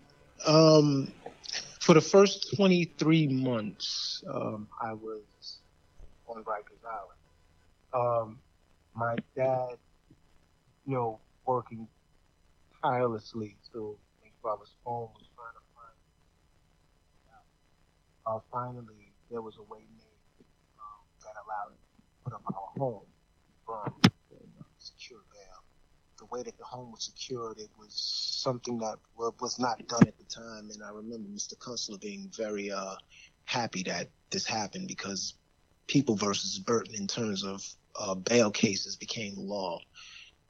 [0.45, 1.11] um,
[1.87, 5.59] for the first 23 months, um, I was
[6.27, 7.21] on Rikers Island.
[7.93, 8.39] Um,
[8.93, 9.77] my dad,
[10.85, 11.87] you know, working
[12.83, 13.95] tirelessly sure
[14.43, 15.95] I was home was trying to find.
[18.25, 20.45] Uh, finally, there was a way made
[20.79, 23.05] um, that allowed us to put up our home.
[26.17, 30.17] The way that the home was secured, it was something that was not done at
[30.17, 30.69] the time.
[30.71, 31.55] And I remember Mr.
[31.57, 32.95] Kunstler being very uh,
[33.45, 35.35] happy that this happened because
[35.87, 37.65] People versus Burton, in terms of
[37.99, 39.79] uh, bail cases, became law.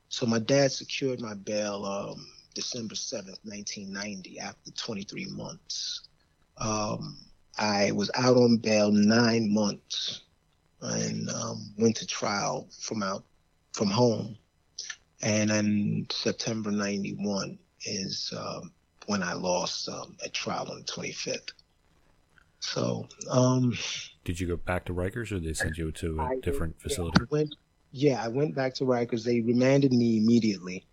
[0.09, 6.09] So my dad secured my bail um, December 7th, 1990, after 23 months.
[6.57, 7.18] Um,
[7.59, 10.24] I was out on bail nine months
[10.82, 13.24] and um, went to trial from out
[13.74, 14.38] from home.
[15.22, 18.72] And in September 91 is um,
[19.07, 21.51] when I lost um, at trial on the 25th.
[22.59, 23.78] So, um,
[24.24, 27.20] did you go back to Rikers, or they sent you to a I different facility?
[27.20, 27.55] Yeah I, went,
[27.91, 29.24] yeah, I went back to Rikers.
[29.24, 30.86] They remanded me immediately.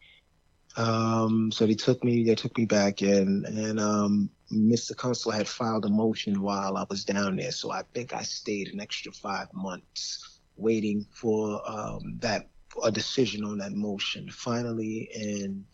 [0.76, 4.92] Um, so they took me, they took me back in, and um, Mr.
[4.92, 7.52] Kunstler had filed a motion while I was down there.
[7.52, 12.50] So I think I stayed an extra five months waiting for um, that
[12.82, 14.30] a decision on that motion.
[14.30, 15.64] Finally, in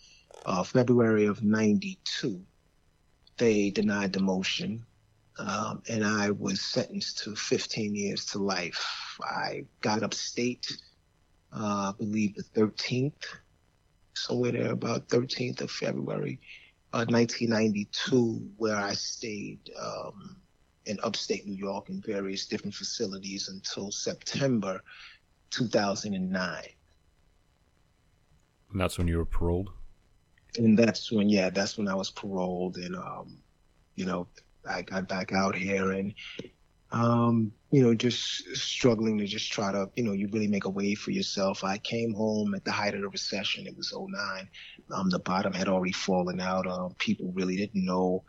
[0.47, 2.41] uh, February of '92,
[3.37, 4.85] they denied the motion,
[5.39, 8.85] um, and I was sentenced to 15 years to life.
[9.23, 10.67] I got upstate,
[11.53, 13.25] uh, I believe the 13th,
[14.15, 16.41] somewhere there about 13th of February,
[16.93, 20.37] uh, 1992, where I stayed um,
[20.87, 24.83] in upstate New York in various different facilities until September
[25.51, 26.63] 2009.
[28.73, 29.71] And that's when you were paroled?
[30.57, 32.77] And that's when, yeah, that's when I was paroled.
[32.77, 33.39] And, um,
[33.95, 34.27] you know,
[34.69, 36.15] I got back out here and,
[36.93, 40.71] um, you know, just struggling to just try to, you know, you really make a
[40.71, 41.63] way for yourself.
[41.63, 43.67] I came home at the height of the recession.
[43.67, 44.49] It was 09.
[44.93, 46.67] Um, the bottom had already fallen out.
[46.67, 48.25] Uh, people really didn't know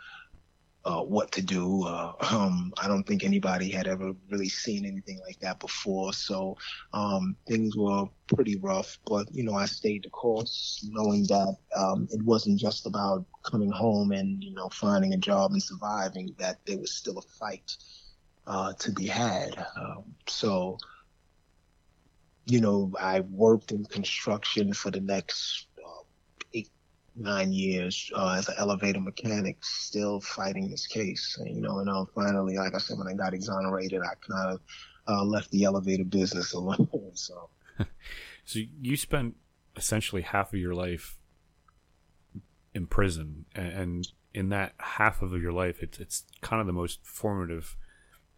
[0.84, 1.84] uh, what to do.
[1.86, 6.14] Uh, um, I don't think anybody had ever really seen anything like that before.
[6.14, 6.58] So
[6.94, 12.08] um, things were pretty rough, but you know I stayed the course, knowing that um,
[12.12, 16.34] it wasn't just about coming home and you know finding a job and surviving.
[16.38, 17.76] That there was still a fight
[18.48, 19.64] uh, to be had.
[19.78, 20.78] Um, so
[22.46, 25.68] you know I worked in construction for the next
[27.16, 31.38] nine years uh, as an elevator mechanic, still fighting this case.
[31.40, 34.54] And, you know, and uh, finally, like I said, when I got exonerated, I kind
[34.54, 34.62] of
[35.08, 37.12] uh, left the elevator business alone.
[37.14, 37.50] so,
[38.46, 39.36] so you spent
[39.76, 41.18] essentially half of your life
[42.74, 47.00] in prison, and in that half of your life, it's it's kind of the most
[47.04, 47.76] formative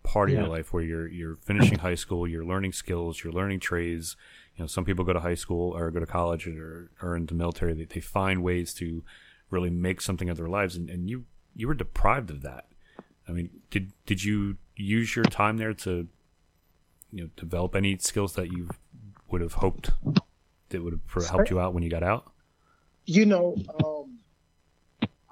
[0.02, 0.42] part of yeah.
[0.42, 4.16] your life where you're you're finishing high school, you're learning skills, you're learning trades,
[4.56, 7.34] you know, some people go to high school or go to college or, or into
[7.34, 7.74] military.
[7.74, 9.04] They, they find ways to
[9.50, 10.76] really make something of their lives.
[10.76, 11.26] And, and you,
[11.56, 12.68] you were deprived of that.
[13.28, 16.08] I mean, did, did you use your time there to,
[17.12, 18.70] you know, develop any skills that you
[19.30, 19.92] would have hoped
[20.70, 22.32] that would have helped you out when you got out?
[23.06, 24.18] You know, um,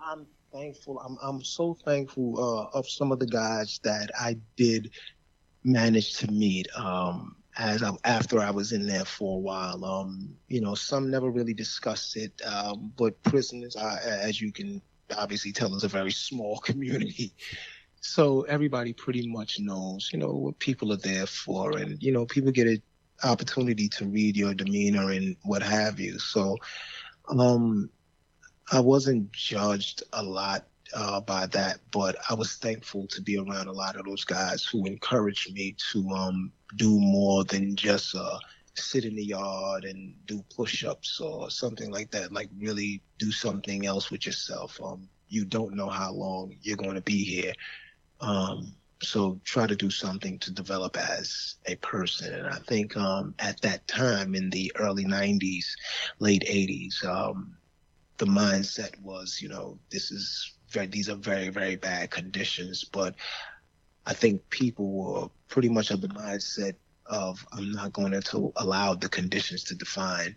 [0.03, 0.99] I'm thankful.
[0.99, 4.91] I'm, I'm so thankful, uh, of some of the guys that I did
[5.63, 6.67] manage to meet.
[6.75, 9.83] Um, as I, after I was in there for a while.
[9.83, 14.81] Um, you know, some never really discussed it, um, but prisons, are, as you can
[15.17, 17.33] obviously tell, is a very small community.
[18.01, 22.25] So everybody pretty much knows, you know, what people are there for, and you know,
[22.25, 22.81] people get an
[23.23, 26.17] opportunity to read your demeanor and what have you.
[26.17, 26.57] So,
[27.29, 27.89] um,
[28.71, 33.67] I wasn't judged a lot uh, by that, but I was thankful to be around
[33.67, 38.39] a lot of those guys who encouraged me to um, do more than just uh,
[38.75, 42.31] sit in the yard and do push-ups or something like that.
[42.31, 44.79] Like really do something else with yourself.
[44.83, 47.53] Um, you don't know how long you're going to be here.
[48.19, 52.33] Um, so try to do something to develop as a person.
[52.33, 55.65] And I think um, at that time in the early 90s,
[56.19, 57.55] late 80s, um,
[58.17, 62.83] the mindset was, you know, this is very, these are very, very bad conditions.
[62.83, 63.15] But
[64.05, 66.75] I think people were pretty much of the mindset
[67.05, 70.35] of I'm not going to allow the conditions to define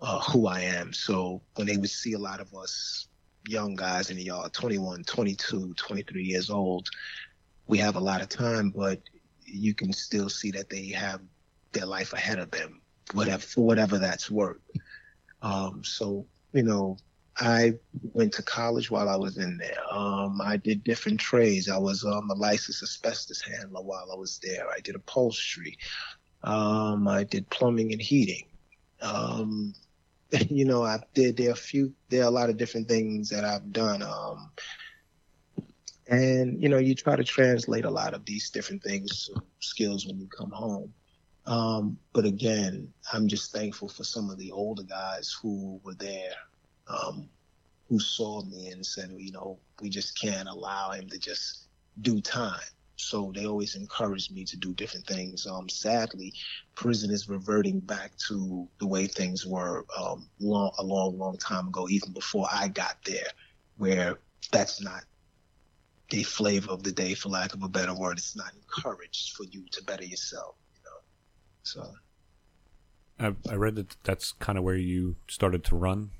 [0.00, 0.92] uh, who I am.
[0.92, 3.08] So when they would see a lot of us
[3.46, 6.88] young guys in the yard, 21, 22, 23 years old,
[7.66, 9.00] we have a lot of time, but
[9.44, 11.20] you can still see that they have
[11.72, 12.80] their life ahead of them,
[13.12, 14.60] whatever for whatever that's worth.
[15.42, 16.98] Um, so you know,
[17.38, 17.74] I
[18.12, 19.78] went to college while I was in there.
[19.90, 21.68] Um, I did different trades.
[21.68, 24.68] I was um, a licensed asbestos handler while I was there.
[24.68, 25.78] I did upholstery.
[26.42, 28.46] Um, I did plumbing and heating.
[29.00, 29.74] Um,
[30.48, 31.92] you know, I did there are a few.
[32.08, 34.02] There are a lot of different things that I've done.
[34.02, 34.50] Um,
[36.08, 40.18] and you know, you try to translate a lot of these different things skills when
[40.18, 40.92] you come home.
[41.46, 46.34] Um, but again, I'm just thankful for some of the older guys who were there
[46.90, 47.28] um,
[47.88, 51.68] who saw me and said, you know, we just can't allow him to just
[52.02, 52.60] do time.
[52.96, 55.46] So they always encouraged me to do different things.
[55.46, 56.34] Um, sadly,
[56.74, 61.68] prison is reverting back to the way things were um, long, a long, long time
[61.68, 63.26] ago, even before I got there,
[63.78, 64.18] where
[64.52, 65.04] that's not
[66.10, 68.18] the flavor of the day, for lack of a better word.
[68.18, 70.98] It's not encouraged for you to better yourself, you know.
[71.62, 71.94] So.
[73.18, 76.10] I, I read that that's kind of where you started to run.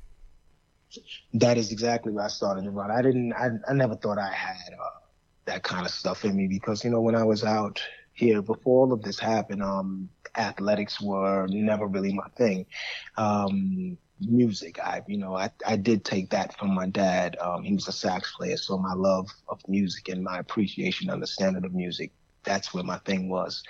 [1.34, 2.90] That is exactly where I started to run.
[2.90, 3.32] I didn't.
[3.34, 4.98] I, I never thought I had uh,
[5.46, 7.82] that kind of stuff in me because you know when I was out
[8.12, 12.66] here before all of this happened, um, athletics were never really my thing.
[13.16, 17.36] Um, music, I you know I I did take that from my dad.
[17.40, 21.14] Um, he was a sax player, so my love of music and my appreciation, and
[21.14, 22.12] understanding of music,
[22.44, 23.62] that's where my thing was.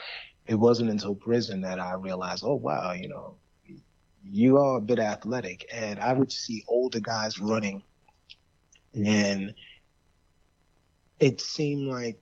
[0.47, 3.37] It wasn't until prison that I realized, oh wow, you know,
[4.25, 7.83] you are a bit athletic, and I would see older guys running,
[8.95, 9.55] and
[11.19, 12.21] it seemed like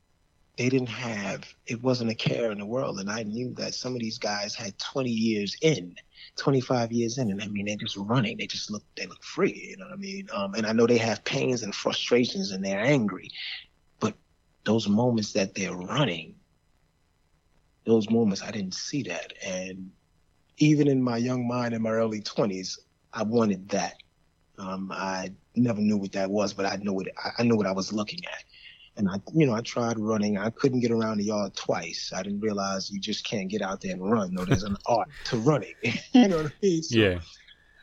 [0.59, 3.94] they didn't have it wasn't a care in the world and i knew that some
[3.94, 5.94] of these guys had 20 years in
[6.36, 8.36] 25 years in and i mean they're just running.
[8.36, 10.28] They just look they look free you know what i mean?
[10.34, 13.30] Um, and i know they have pains and frustrations and they're angry
[14.01, 14.14] but
[14.64, 16.34] those moments that they're running
[17.86, 19.32] those moments i didn't see that.
[19.46, 19.90] And
[20.59, 22.78] even in my young mind in my early 20s
[23.12, 23.94] i wanted that
[24.59, 27.06] um, i never knew what that was but i knew what
[27.38, 28.44] i knew what i was looking at
[28.98, 30.36] and I, you know, I tried running.
[30.38, 32.12] I couldn't get around the yard twice.
[32.14, 34.34] I didn't realize you just can't get out there and run.
[34.34, 35.74] No, there's an art to running.
[35.82, 36.82] you know what I mean?
[36.82, 37.20] So, yeah.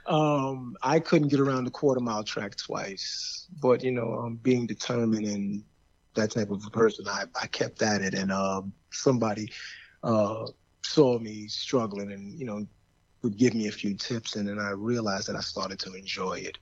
[0.07, 4.67] Um, I couldn't get around the quarter mile track twice, but you know, um, being
[4.67, 5.63] determined and
[6.13, 8.13] that type of a person, I, I kept at it.
[8.13, 9.51] And um, somebody
[10.03, 10.45] uh,
[10.85, 12.65] saw me struggling, and you know,
[13.21, 16.39] would give me a few tips, and then I realized that I started to enjoy
[16.39, 16.57] it.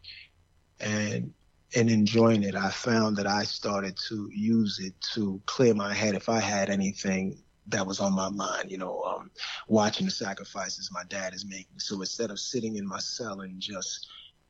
[0.80, 1.34] And
[1.76, 6.14] and enjoying it, I found that I started to use it to clear my head
[6.16, 9.32] if I had anything that was on my mind, you know, um,
[9.68, 11.80] watching the sacrifices my dad is making.
[11.80, 14.08] So instead of sitting in my cell and just,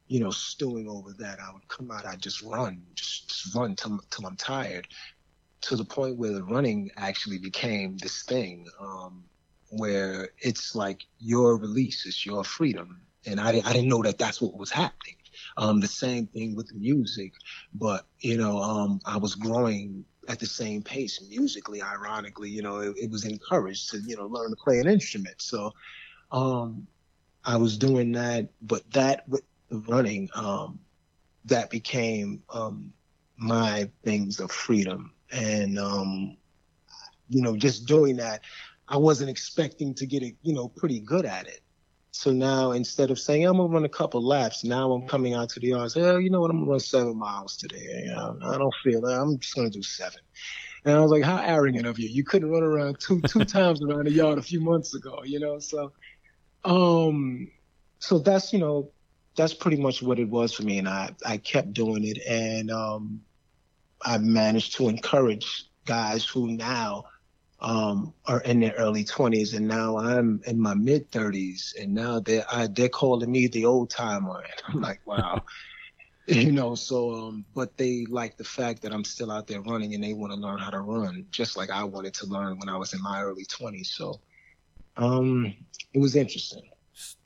[0.07, 3.75] you know, stewing over that, I would come out, I'd just run, just, just run
[3.75, 4.87] till, till I'm tired
[5.61, 9.23] to the point where the running actually became this thing um,
[9.77, 13.01] where it's like your release, it's your freedom.
[13.25, 15.15] And I, I didn't know that that's what was happening.
[15.57, 17.33] Um, the same thing with music,
[17.73, 21.81] but you know, um, I was growing at the same pace musically.
[21.81, 25.41] Ironically, you know, it, it was encouraged to you know learn to play an instrument.
[25.41, 25.71] So,
[26.31, 26.87] um,
[27.45, 30.79] I was doing that, but that with running, um,
[31.45, 32.93] that became um,
[33.37, 36.37] my things of freedom, and um,
[37.29, 38.41] you know, just doing that.
[38.87, 41.61] I wasn't expecting to get it, you know, pretty good at it.
[42.11, 45.49] So now instead of saying I'm gonna run a couple laps, now I'm coming out
[45.49, 45.91] to the yard.
[45.91, 46.51] Say, oh, you know what?
[46.51, 48.07] I'm gonna run seven miles today.
[48.15, 49.19] I don't feel that.
[49.19, 50.19] I'm just gonna do seven.
[50.85, 52.09] And I was like, how arrogant of you!
[52.09, 55.21] You couldn't run around two two times around the yard a few months ago.
[55.23, 55.91] You know, so
[56.65, 57.49] um,
[57.99, 58.91] so that's you know
[59.35, 62.69] that's pretty much what it was for me, and I I kept doing it, and
[62.69, 63.21] um,
[64.01, 67.05] I managed to encourage guys who now
[67.63, 72.19] um, are in their early 20s, and now I'm in my mid 30s, and now
[72.19, 75.41] they're I, they're calling me the old timer, and I'm like, wow,
[76.27, 76.75] you know.
[76.75, 80.13] So, um, but they like the fact that I'm still out there running, and they
[80.13, 82.93] want to learn how to run, just like I wanted to learn when I was
[82.93, 83.87] in my early 20s.
[83.87, 84.19] So,
[84.97, 85.55] um,
[85.93, 86.63] it was interesting.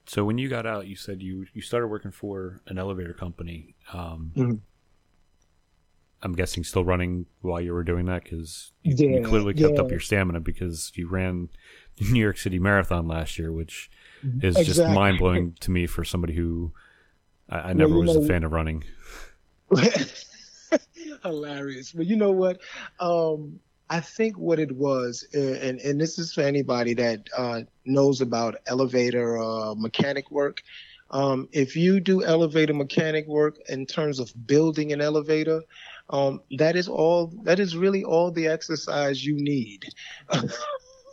[0.05, 3.75] So when you got out, you said you you started working for an elevator company.
[3.91, 4.55] Um, mm-hmm.
[6.23, 9.75] I'm guessing still running while you were doing that because you, yeah, you, clearly kept
[9.75, 9.81] yeah.
[9.81, 11.49] up your stamina because you ran
[11.97, 13.89] the New York City Marathon last year, which
[14.23, 14.63] is exactly.
[14.65, 16.71] just mind blowing to me for somebody who
[17.49, 18.83] I, I never well, was know, a fan of running.
[21.23, 22.61] Hilarious, but you know what?
[22.99, 23.59] Um,
[23.89, 28.55] I think what it was, and and this is for anybody that uh, knows about
[28.67, 30.61] elevator uh, mechanic work.
[31.09, 35.61] Um, if you do elevator mechanic work in terms of building an elevator,
[36.09, 37.33] um, that is all.
[37.43, 39.85] That is really all the exercise you need.
[40.29, 40.49] um,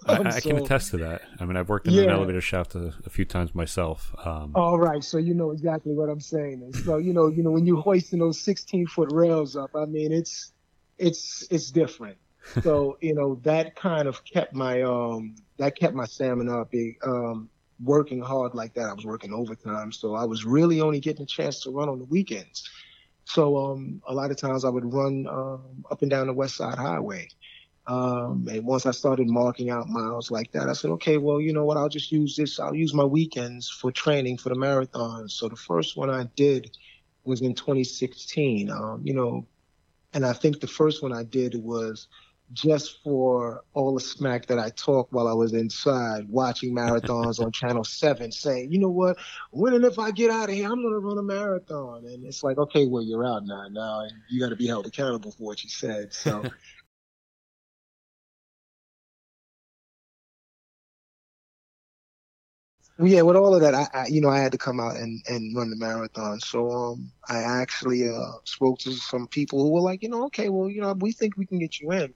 [0.07, 1.23] I, I so, can attest to that.
[1.41, 2.03] I mean, I've worked in yeah.
[2.03, 4.15] an elevator shaft a, a few times myself.
[4.25, 6.63] Um, all right, so you know exactly what I'm saying.
[6.63, 9.87] And so you know, you know, when you're hoisting those 16 foot rails up, I
[9.87, 10.53] mean, it's
[10.99, 12.19] it's it's different.
[12.63, 16.73] so you know, that kind of kept my um that kept my stamina up.
[17.05, 17.49] Um,
[17.83, 21.27] working hard like that, I was working overtime, so I was really only getting a
[21.27, 22.69] chance to run on the weekends.
[23.25, 26.57] So um, a lot of times I would run um, up and down the West
[26.57, 27.29] Side Highway.
[27.87, 31.53] Um, and once I started marking out miles like that, I said, okay, well, you
[31.53, 31.77] know what?
[31.77, 32.59] I'll just use this.
[32.59, 35.29] I'll use my weekends for training for the marathon.
[35.29, 36.77] So the first one I did
[37.25, 38.71] was in 2016.
[38.71, 39.47] Um, you know,
[40.15, 42.09] and I think the first one I did was
[42.53, 47.51] just for all the smack that I talked while I was inside watching marathons on
[47.53, 49.17] Channel 7 saying, you know what,
[49.51, 52.05] when and if I get out of here, I'm going to run a marathon.
[52.07, 53.67] And it's like, okay, well, you're out now.
[53.69, 56.13] Now you got to be held accountable for what you said.
[56.13, 56.45] So
[62.99, 65.21] yeah, with all of that, I, I, you know I had to come out and,
[65.29, 66.41] and run the marathon.
[66.41, 70.49] So um, I actually uh, spoke to some people who were like, you know, okay,
[70.49, 72.15] well, you know, we think we can get you in.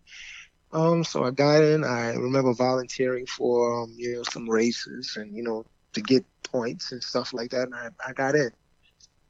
[0.72, 1.83] Um, so I got in.
[1.85, 5.64] I remember volunteering for um, you know some races and you know
[5.95, 7.64] to get points and stuff like that.
[7.64, 8.51] And I, I got in,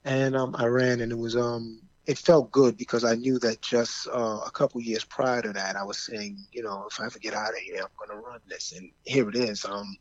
[0.04, 3.60] and um, I ran, and it was um it felt good because I knew that
[3.60, 7.04] just uh, a couple years prior to that, I was saying, you know, if I
[7.04, 9.66] ever get out of here, I'm going to run this, and here it is.
[9.66, 9.94] Um,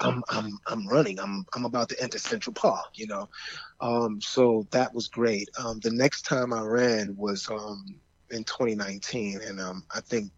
[0.00, 1.18] I'm I'm I'm running.
[1.18, 3.28] I'm I'm about to enter Central Park, you know.
[3.80, 5.48] Um, so that was great.
[5.58, 7.84] Um, the next time I ran was um,
[8.30, 10.30] in 2019, and um, I think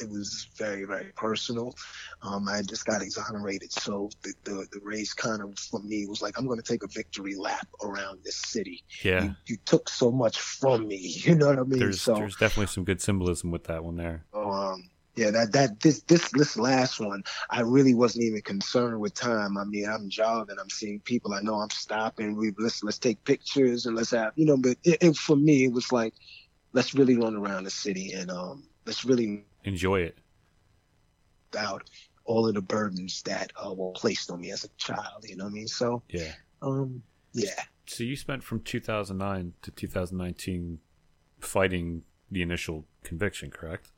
[0.00, 1.74] it was very very personal.
[2.22, 6.22] Um, I just got exonerated, so the, the, the race kind of for me was
[6.22, 8.84] like I'm going to take a victory lap around this city.
[9.02, 10.98] Yeah, you, you, took so much from me.
[11.28, 11.80] You know what I mean?
[11.80, 14.24] There's so, there's definitely some good symbolism with that one there.
[14.32, 14.88] Um,
[15.18, 19.58] yeah, that that this this this last one, I really wasn't even concerned with time.
[19.58, 21.34] I mean, I'm jogging, I'm seeing people.
[21.34, 22.36] I know I'm stopping.
[22.36, 24.56] We let's let's take pictures and let's have you know.
[24.56, 26.14] But it, it, for me, it was like,
[26.72, 30.18] let's really run around the city and um, let's really enjoy it.
[31.58, 31.90] Out
[32.24, 35.24] all of the burdens that uh, were placed on me as a child.
[35.24, 35.66] You know what I mean?
[35.66, 36.30] So yeah,
[36.62, 37.02] um,
[37.32, 37.60] yeah.
[37.86, 40.78] So you spent from 2009 to 2019
[41.40, 43.90] fighting the initial conviction, correct?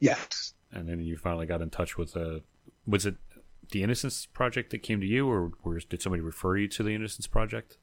[0.00, 0.54] Yes.
[0.72, 2.36] And then you finally got in touch with a.
[2.36, 2.38] Uh,
[2.86, 3.16] was it
[3.72, 6.90] the Innocence Project that came to you, or, or did somebody refer you to the
[6.90, 7.78] Innocence Project?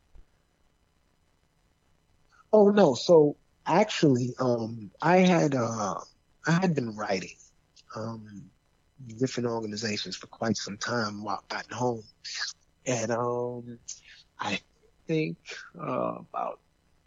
[2.51, 2.93] Oh no!
[2.93, 3.35] So
[3.65, 5.95] actually, um, I had uh,
[6.47, 7.35] I had been writing
[7.95, 8.49] um,
[9.17, 12.03] different organizations for quite some time while back home,
[12.85, 13.79] and um,
[14.39, 14.59] I
[15.07, 15.37] think
[15.79, 16.59] uh, about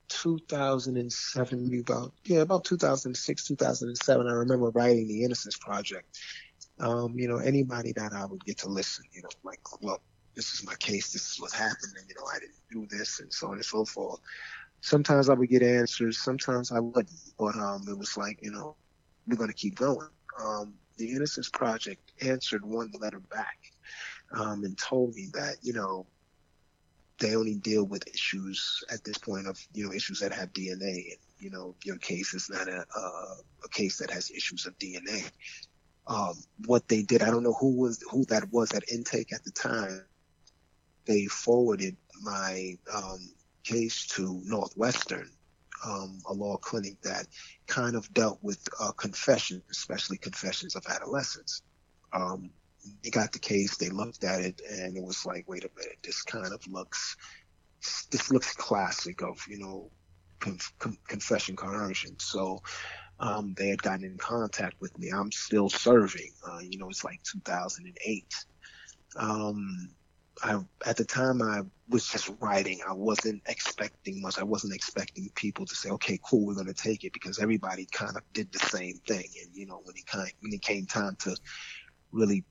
[0.09, 4.27] 2007, about yeah, about 2006, 2007.
[4.27, 6.19] I remember writing the Innocence Project.
[6.79, 10.03] Um, you know, anybody that I would get to listen, you know, like, look,
[10.35, 13.33] this is my case, this is what's happening, you know, I didn't do this, and
[13.33, 14.21] so on and so forth.
[14.83, 18.77] Sometimes I would get answers, sometimes I wouldn't, but um, it was like, you know,
[19.27, 20.09] we're going to keep going.
[20.39, 23.59] Um, the Innocence Project answered one letter back
[24.33, 26.07] um, and told me that, you know,
[27.19, 31.11] they only deal with issues at this point of you know issues that have DNA.
[31.11, 34.79] And, you know, your case is not a uh, a case that has issues of
[34.79, 35.31] DNA.
[36.07, 36.35] Um,
[36.67, 39.51] what they did, I don't know who was who that was at intake at the
[39.51, 40.05] time.
[41.05, 43.31] They forwarded my um,
[43.65, 45.31] case to Northwestern,
[45.85, 47.27] um, a law clinic that
[47.67, 51.63] kind of dealt with uh, confessions, especially confessions of adolescents.
[53.03, 55.99] They got the case, they looked at it, and it was like, wait a minute,
[56.03, 57.17] this kind of looks,
[58.11, 59.91] this looks classic of, you know,
[60.41, 60.73] conf-
[61.09, 62.17] confession coercion.
[62.19, 62.61] So
[63.19, 65.11] um, they had gotten in contact with me.
[65.11, 66.31] I'm still serving.
[66.47, 68.35] Uh, you know, it's like 2008.
[69.19, 69.95] Um,
[70.43, 72.81] I, at the time I was just writing.
[72.87, 74.39] I wasn't expecting much.
[74.39, 77.87] I wasn't expecting people to say, "Okay, cool, we're going to take it," because everybody
[77.91, 79.25] kind of did the same thing.
[79.43, 81.35] And you know, when it kind when it came time to
[82.13, 82.45] really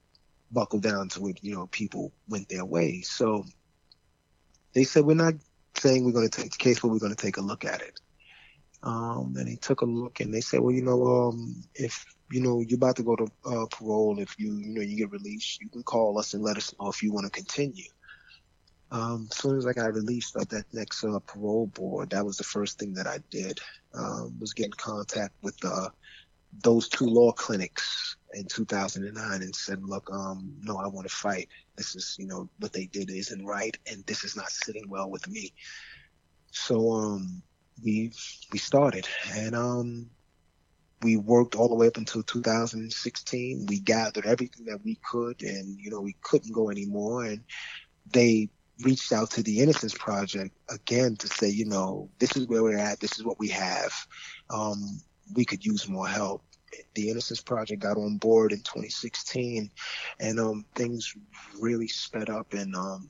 [0.56, 3.02] buckle down to it, you know, people went their way.
[3.02, 3.46] So
[4.74, 5.36] they said, we're not
[5.76, 7.82] saying we're going to take the case, but we're going to take a look at
[7.82, 8.00] it.
[8.82, 12.42] Um, and they took a look and they said, well, you know, um, if, you
[12.42, 15.62] know, you're about to go to uh, parole, if you, you know, you get released,
[15.62, 17.90] you can call us and let us know if you want to continue.
[18.92, 22.38] Um, as soon as I got released at that next uh, parole board, that was
[22.38, 23.60] the first thing that I did,
[23.94, 25.90] um, was get in contact with uh,
[26.64, 31.50] those two law clinics in 2009 and said, look, um, no, I want to fight.
[31.78, 35.10] This is, you know, what they did isn't right, and this is not sitting well
[35.10, 35.54] with me.
[36.52, 37.42] So, um,
[37.84, 38.12] we
[38.52, 40.10] we started, and um,
[41.02, 43.66] we worked all the way up until 2016.
[43.68, 47.44] We gathered everything that we could, and you know, we couldn't go anymore, and
[48.12, 48.50] they
[48.82, 52.78] reached out to the Innocence Project again to say, you know, this is where we're
[52.78, 53.00] at.
[53.00, 53.94] This is what we have.
[54.50, 55.00] Um,
[55.34, 56.44] we could use more help
[56.94, 59.70] the Innocence Project got on board in 2016,
[60.20, 61.16] and um, things
[61.60, 63.10] really sped up and um,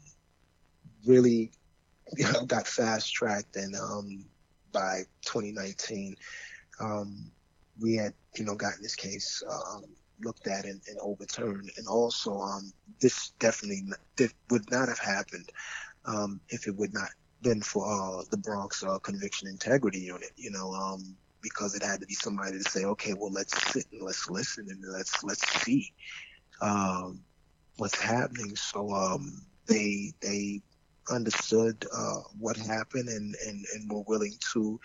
[1.06, 1.52] really
[2.18, 3.56] you know, got fast tracked.
[3.56, 4.26] And um,
[4.72, 6.16] by 2019,
[6.80, 7.32] um,
[7.80, 9.86] we had you know gotten this case um,
[10.22, 11.72] looked at and, and, overturned.
[11.78, 13.84] And also, um, this definitely
[14.16, 15.50] this would not have happened
[16.50, 17.10] if it would not
[17.42, 20.32] been for uh, the Bronx uh, Conviction Integrity Unit.
[20.36, 20.72] You know,
[21.46, 24.66] because it had to be somebody to say, okay, well, let's sit and let's listen
[24.68, 25.94] and let's let's see
[26.60, 27.22] um,
[27.78, 28.56] what's happening.
[28.56, 30.62] So um, they they
[31.12, 34.80] understood uh, what happened and, and and were willing to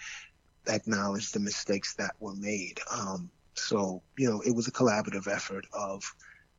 [0.69, 2.79] acknowledge the mistakes that were made.
[2.93, 6.03] Um, so you know, it was a collaborative effort of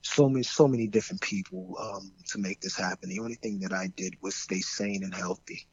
[0.01, 3.09] so many so many different people um, to make this happen.
[3.09, 5.67] The only thing that I did was stay sane and healthy.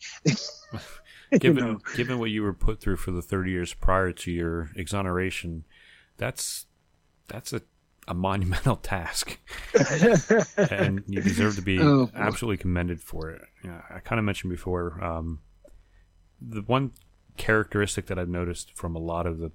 [1.39, 1.81] given you know?
[1.97, 5.65] given what you were put through for the 30 years prior to your exoneration,
[6.17, 6.67] that's
[7.29, 7.63] that's a
[8.09, 9.39] a monumental task,
[10.57, 13.43] and you deserve to be oh, absolutely commended for it.
[13.63, 15.41] Yeah, I kind of mentioned before um,
[16.41, 16.93] the one
[17.37, 19.53] characteristic that I've noticed from a lot of the,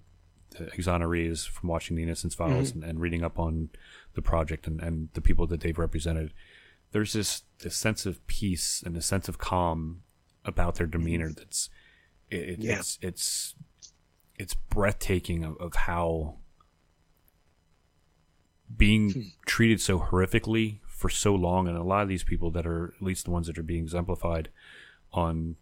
[0.51, 2.83] the exonerees from watching the Innocence Files mm-hmm.
[2.83, 3.69] and, and, reading up on
[4.15, 6.33] the project and, and the people that they've represented,
[6.91, 10.03] there's this this sense of peace and a sense of calm
[10.45, 11.69] about their demeanor that's
[12.29, 12.77] it, yeah.
[12.77, 13.55] it's it's
[14.35, 16.37] it's breathtaking of, of how
[18.75, 19.21] being hmm.
[19.45, 23.01] treated so horrifically for so long and a lot of these people that are at
[23.01, 24.49] least the ones that are being exemplified
[25.11, 25.55] on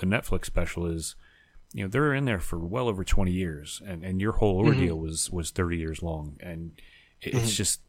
[0.00, 1.16] the Netflix special is
[1.72, 4.68] you know they're in there for well over 20 years and and your whole mm-hmm.
[4.68, 5.06] ordeal mm-hmm.
[5.06, 6.80] was was 30 years long and
[7.22, 7.38] it, mm-hmm.
[7.38, 7.80] it's just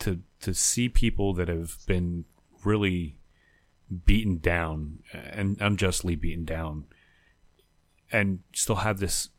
[0.00, 2.24] to to see people that have been
[2.64, 3.18] really
[4.04, 6.84] beaten down and unjustly beaten down
[8.12, 9.30] and still have this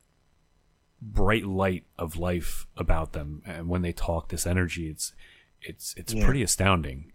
[1.01, 5.13] bright light of life about them and when they talk this energy it's
[5.61, 6.23] it's it's yeah.
[6.23, 7.11] pretty astounding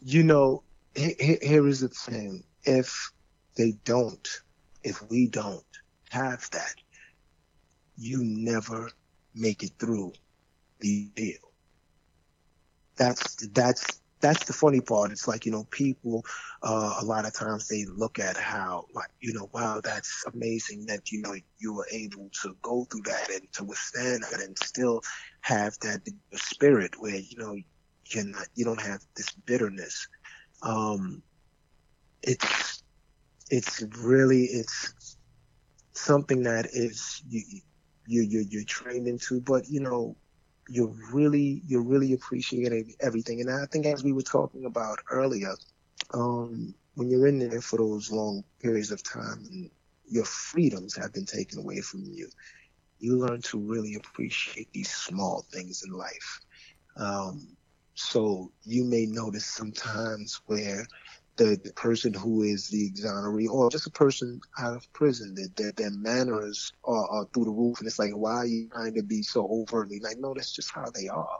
[0.00, 0.62] you know
[0.94, 3.12] here is the thing if
[3.56, 4.40] they don't
[4.84, 5.64] if we don't
[6.10, 6.76] have that
[7.96, 8.90] you never
[9.34, 10.12] make it through
[11.14, 11.46] deal
[12.96, 15.12] that's that's that's the funny part.
[15.12, 16.24] It's like, you know, people,
[16.62, 20.86] uh, a lot of times they look at how, like, you know, wow, that's amazing
[20.86, 24.58] that, you know, you were able to go through that and to withstand that and
[24.58, 25.02] still
[25.42, 26.00] have that
[26.32, 27.56] spirit where, you know,
[28.06, 30.08] you're not, you don't have this bitterness.
[30.62, 31.22] Um,
[32.22, 32.82] it's,
[33.50, 35.18] it's really, it's
[35.92, 37.42] something that is, you,
[38.06, 40.16] you, you're trained into, but, you know,
[40.68, 43.40] you're really you're really appreciating everything.
[43.40, 45.54] And I think as we were talking about earlier,
[46.14, 49.70] um, when you're in there for those long periods of time and
[50.08, 52.28] your freedoms have been taken away from you,
[52.98, 56.40] you learn to really appreciate these small things in life.
[56.96, 57.56] Um,
[57.94, 60.86] so you may notice sometimes where
[61.36, 65.54] the, the person who is the exoneree or just a person out of prison that
[65.56, 67.78] their, their manners are, are through the roof.
[67.78, 70.72] And it's like why are you trying to be so overtly like no that's just
[70.74, 71.38] how they are.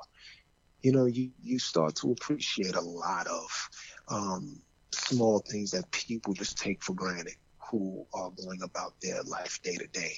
[0.82, 3.68] You know you you start to appreciate a lot of
[4.08, 4.60] um,
[4.92, 7.34] small things that people just take for granted
[7.70, 10.12] who are going about their life day to day.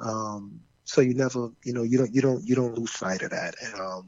[0.00, 3.30] Um, so you never you know you don't you don't you don't lose sight of
[3.30, 3.54] that.
[3.62, 4.06] And um,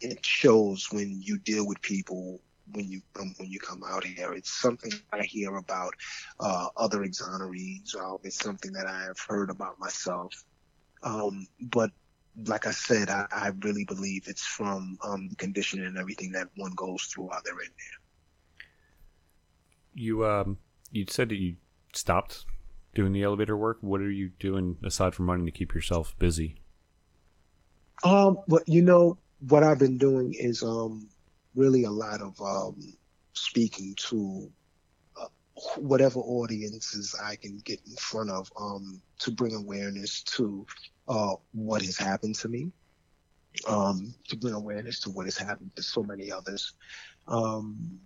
[0.00, 2.40] it shows when you deal with people
[2.72, 4.32] when you um, when you come out here.
[4.32, 5.94] It's something I hear about
[6.40, 7.94] uh, other exonerees.
[7.96, 10.44] Uh, it's something that I have heard about myself.
[11.02, 11.90] Um, but
[12.46, 16.48] like I said, I, I really believe it's from um, the conditioning and everything that
[16.56, 17.98] one goes through while they're in there.
[19.94, 20.58] You um,
[20.90, 21.56] you said that you
[21.94, 22.44] stopped
[22.94, 23.78] doing the elevator work.
[23.80, 26.56] What are you doing aside from running to keep yourself busy?
[28.04, 31.08] Um, but you know what I've been doing is um
[31.58, 32.80] really a lot of um,
[33.32, 34.48] speaking to
[35.20, 35.26] uh,
[35.76, 40.64] whatever audiences I can get in front of um, to bring awareness to
[41.08, 42.70] uh, what has happened to me,
[43.66, 46.74] um, to bring awareness to what has happened to so many others,
[47.26, 47.98] um,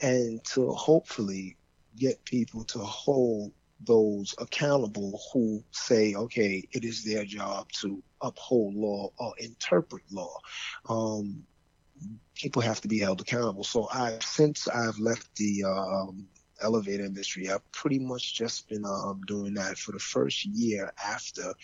[0.00, 1.56] and to hopefully
[1.96, 8.74] get people to hold those accountable who say, okay, it is their job to uphold
[8.74, 10.38] law or interpret law.
[10.88, 11.44] Um,
[12.34, 13.64] people have to be held accountable.
[13.64, 16.26] So I, since I've left the um,
[16.62, 21.54] elevator industry, I've pretty much just been um, doing that for the first year after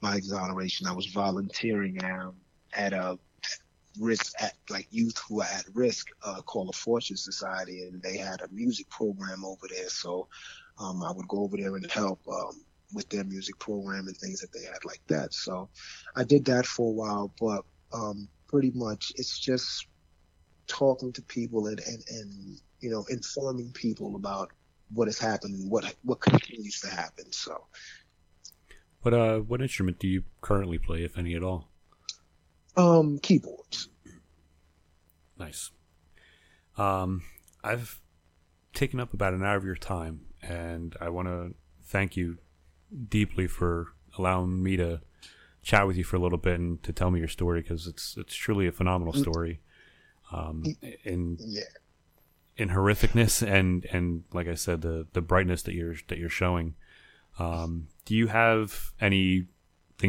[0.00, 0.86] my exoneration.
[0.86, 2.34] I was volunteering um,
[2.72, 3.18] at a
[3.98, 8.16] risk at like youth who are at risk uh, called the Fortune Society, and they
[8.16, 9.88] had a music program over there.
[9.88, 10.28] So
[10.78, 12.62] um, I would go over there and help um,
[12.94, 15.34] with their music program and things that they had like that.
[15.34, 15.68] So
[16.16, 19.86] I did that for a while, but um, pretty much it's just
[20.66, 24.50] talking to people and, and, and you know informing people about
[24.92, 27.32] what has happened and what what continues to happen.
[27.32, 27.66] So,
[29.02, 31.68] what uh what instrument do you currently play, if any at all?
[32.76, 33.88] Um, keyboards.
[35.38, 35.70] Nice.
[36.76, 37.22] Um,
[37.64, 38.00] I've
[38.74, 42.38] taken up about an hour of your time, and I want to thank you
[43.08, 43.88] deeply for
[44.18, 45.00] allowing me to
[45.62, 48.16] chat with you for a little bit and to tell me your story because it's
[48.16, 49.20] it's truly a phenomenal mm.
[49.20, 49.60] story.
[50.32, 50.64] Um,
[51.04, 51.62] in yeah.
[52.56, 56.74] in horrificness and and like I said, the the brightness that you're that you're showing.
[57.38, 59.46] Um, do you have anything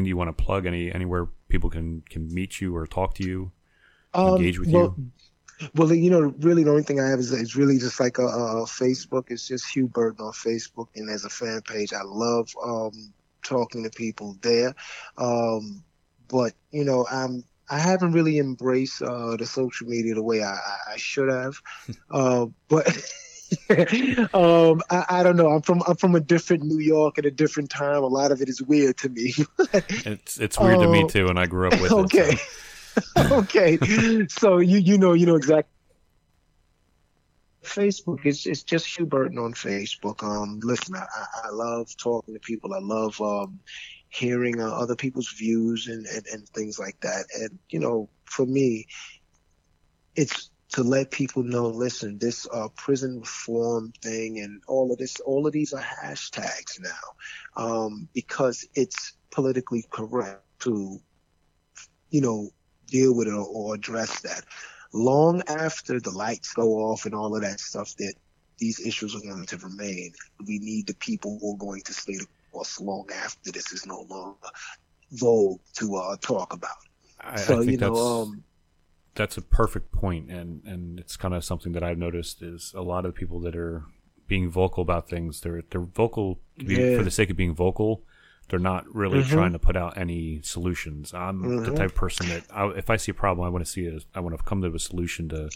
[0.06, 0.66] you want to plug?
[0.66, 3.52] Any anywhere people can can meet you or talk to you,
[4.14, 5.12] um, engage with well, you?
[5.76, 8.26] Well, you know, really, the only thing I have is, is really just like a,
[8.26, 9.26] a Facebook.
[9.30, 13.14] It's just Huwe Burton on Facebook, and as a fan page, I love um,
[13.44, 14.74] talking to people there.
[15.18, 15.84] Um,
[16.28, 20.58] but you know, I'm I haven't really embraced uh, the social media the way I,
[20.89, 21.56] I should have.
[22.12, 22.88] uh, but
[24.34, 25.50] um, I, I, don't know.
[25.50, 28.04] I'm from I'm from a different New York at a different time.
[28.04, 29.34] A lot of it is weird to me.
[29.74, 32.34] it's it's weird um, to me um, too, and I grew up with okay.
[32.34, 32.39] it.
[33.18, 33.38] So.
[33.38, 33.78] okay,
[34.28, 35.72] so you you know you know exactly.
[37.64, 40.24] Facebook is it's just Huwe Burton on Facebook.
[40.24, 41.05] Um, listen, I,
[41.45, 42.74] I love talking to people.
[42.74, 43.59] I love um,
[44.09, 47.26] hearing uh, other people's views and, and, and things like that.
[47.39, 48.88] And you know, for me,
[50.16, 55.20] it's to let people know, listen, this uh, prison reform thing and all of this,
[55.20, 60.97] all of these are hashtags now, um, because it's politically correct to,
[62.09, 62.49] you know,
[62.88, 64.45] deal with it or, or address that
[64.94, 68.14] long after the lights go off and all of that stuff that
[68.58, 70.14] these issues are going to remain.
[70.46, 73.86] We need the people who are going to stay the course long after this is
[73.86, 74.38] no longer
[75.12, 76.78] vogue to uh, talk about.
[77.20, 78.44] I, so, I you know, um,
[79.16, 82.82] that's a perfect point, and and it's kind of something that I've noticed is a
[82.82, 83.84] lot of the people that are
[84.28, 85.42] being vocal about things.
[85.42, 86.98] They're they're vocal yeah.
[86.98, 88.04] for the sake of being vocal,
[88.52, 89.34] they're not really mm-hmm.
[89.34, 91.14] trying to put out any solutions.
[91.14, 91.64] I'm mm-hmm.
[91.64, 93.86] the type of person that I, if I see a problem, I want to see
[93.86, 94.04] it.
[94.14, 95.49] I want to come to a solution to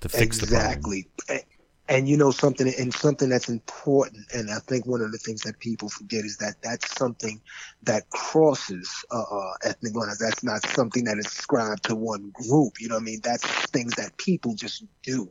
[0.00, 1.08] to fix exactly.
[1.28, 1.44] the problem.
[1.90, 5.40] And you know something, and something that's important, and I think one of the things
[5.42, 7.40] that people forget is that that's something
[7.84, 10.18] that crosses uh, uh, ethnic lines.
[10.18, 12.74] That's not something that is ascribed to one group.
[12.78, 13.20] You know what I mean?
[13.22, 15.30] That's things that people just do,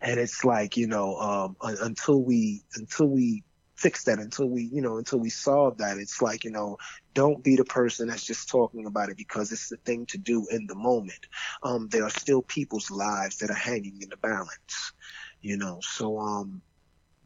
[0.00, 3.42] and it's like you know, um, until we until we
[3.78, 5.98] fix that until we, you know, until we solve that.
[5.98, 6.78] It's like, you know,
[7.14, 10.46] don't be the person that's just talking about it because it's the thing to do
[10.50, 11.26] in the moment.
[11.62, 14.92] Um, there are still people's lives that are hanging in the balance,
[15.40, 15.78] you know.
[15.82, 16.60] So um,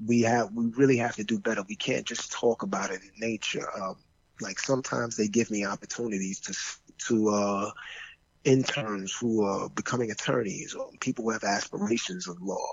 [0.05, 1.64] we have, we really have to do better.
[1.66, 3.66] We can't just talk about it in nature.
[3.80, 3.96] Um,
[4.42, 6.55] like sometimes they give me opportunities to
[7.09, 7.70] to uh,
[8.44, 12.66] interns who are becoming attorneys or people who have aspirations of law,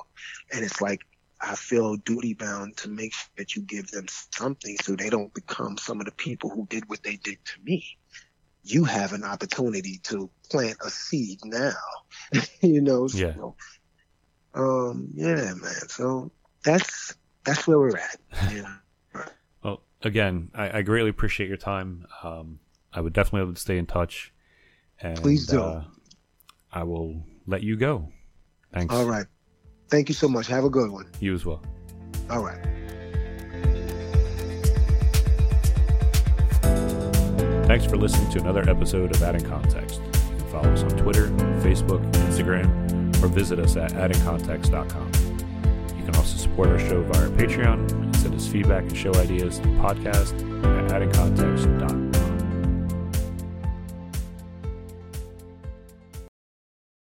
[0.51, 1.01] and it's like
[1.41, 5.33] I feel duty bound to make sure that you give them something so they don't
[5.33, 7.85] become some of the people who did what they did to me.
[8.63, 11.71] You have an opportunity to plant a seed now,
[12.61, 13.07] you know.
[13.13, 13.35] Yeah.
[13.35, 13.55] So,
[14.53, 15.87] um, yeah, man.
[15.87, 16.31] So
[16.63, 17.15] that's
[17.45, 18.17] that's where we're at.
[18.51, 19.23] Yeah.
[19.63, 22.05] well, again, I, I, greatly appreciate your time.
[22.23, 22.59] Um,
[22.93, 24.33] I would definitely have to stay in touch.
[25.01, 25.61] And, Please do.
[25.61, 25.83] Uh,
[26.71, 28.11] I will let you go.
[28.73, 28.93] Thanks.
[28.93, 29.25] All right.
[29.89, 30.47] Thank you so much.
[30.47, 31.05] Have a good one.
[31.19, 31.61] You as well.
[32.29, 32.59] All right.
[37.65, 40.01] Thanks for listening to another episode of Adding Context.
[40.01, 41.27] You can follow us on Twitter,
[41.61, 45.11] Facebook, Instagram, or visit us at addingcontext.com.
[45.97, 49.59] You can also support our show via Patreon and send us feedback and show ideas
[49.59, 50.33] to podcast
[50.63, 51.99] at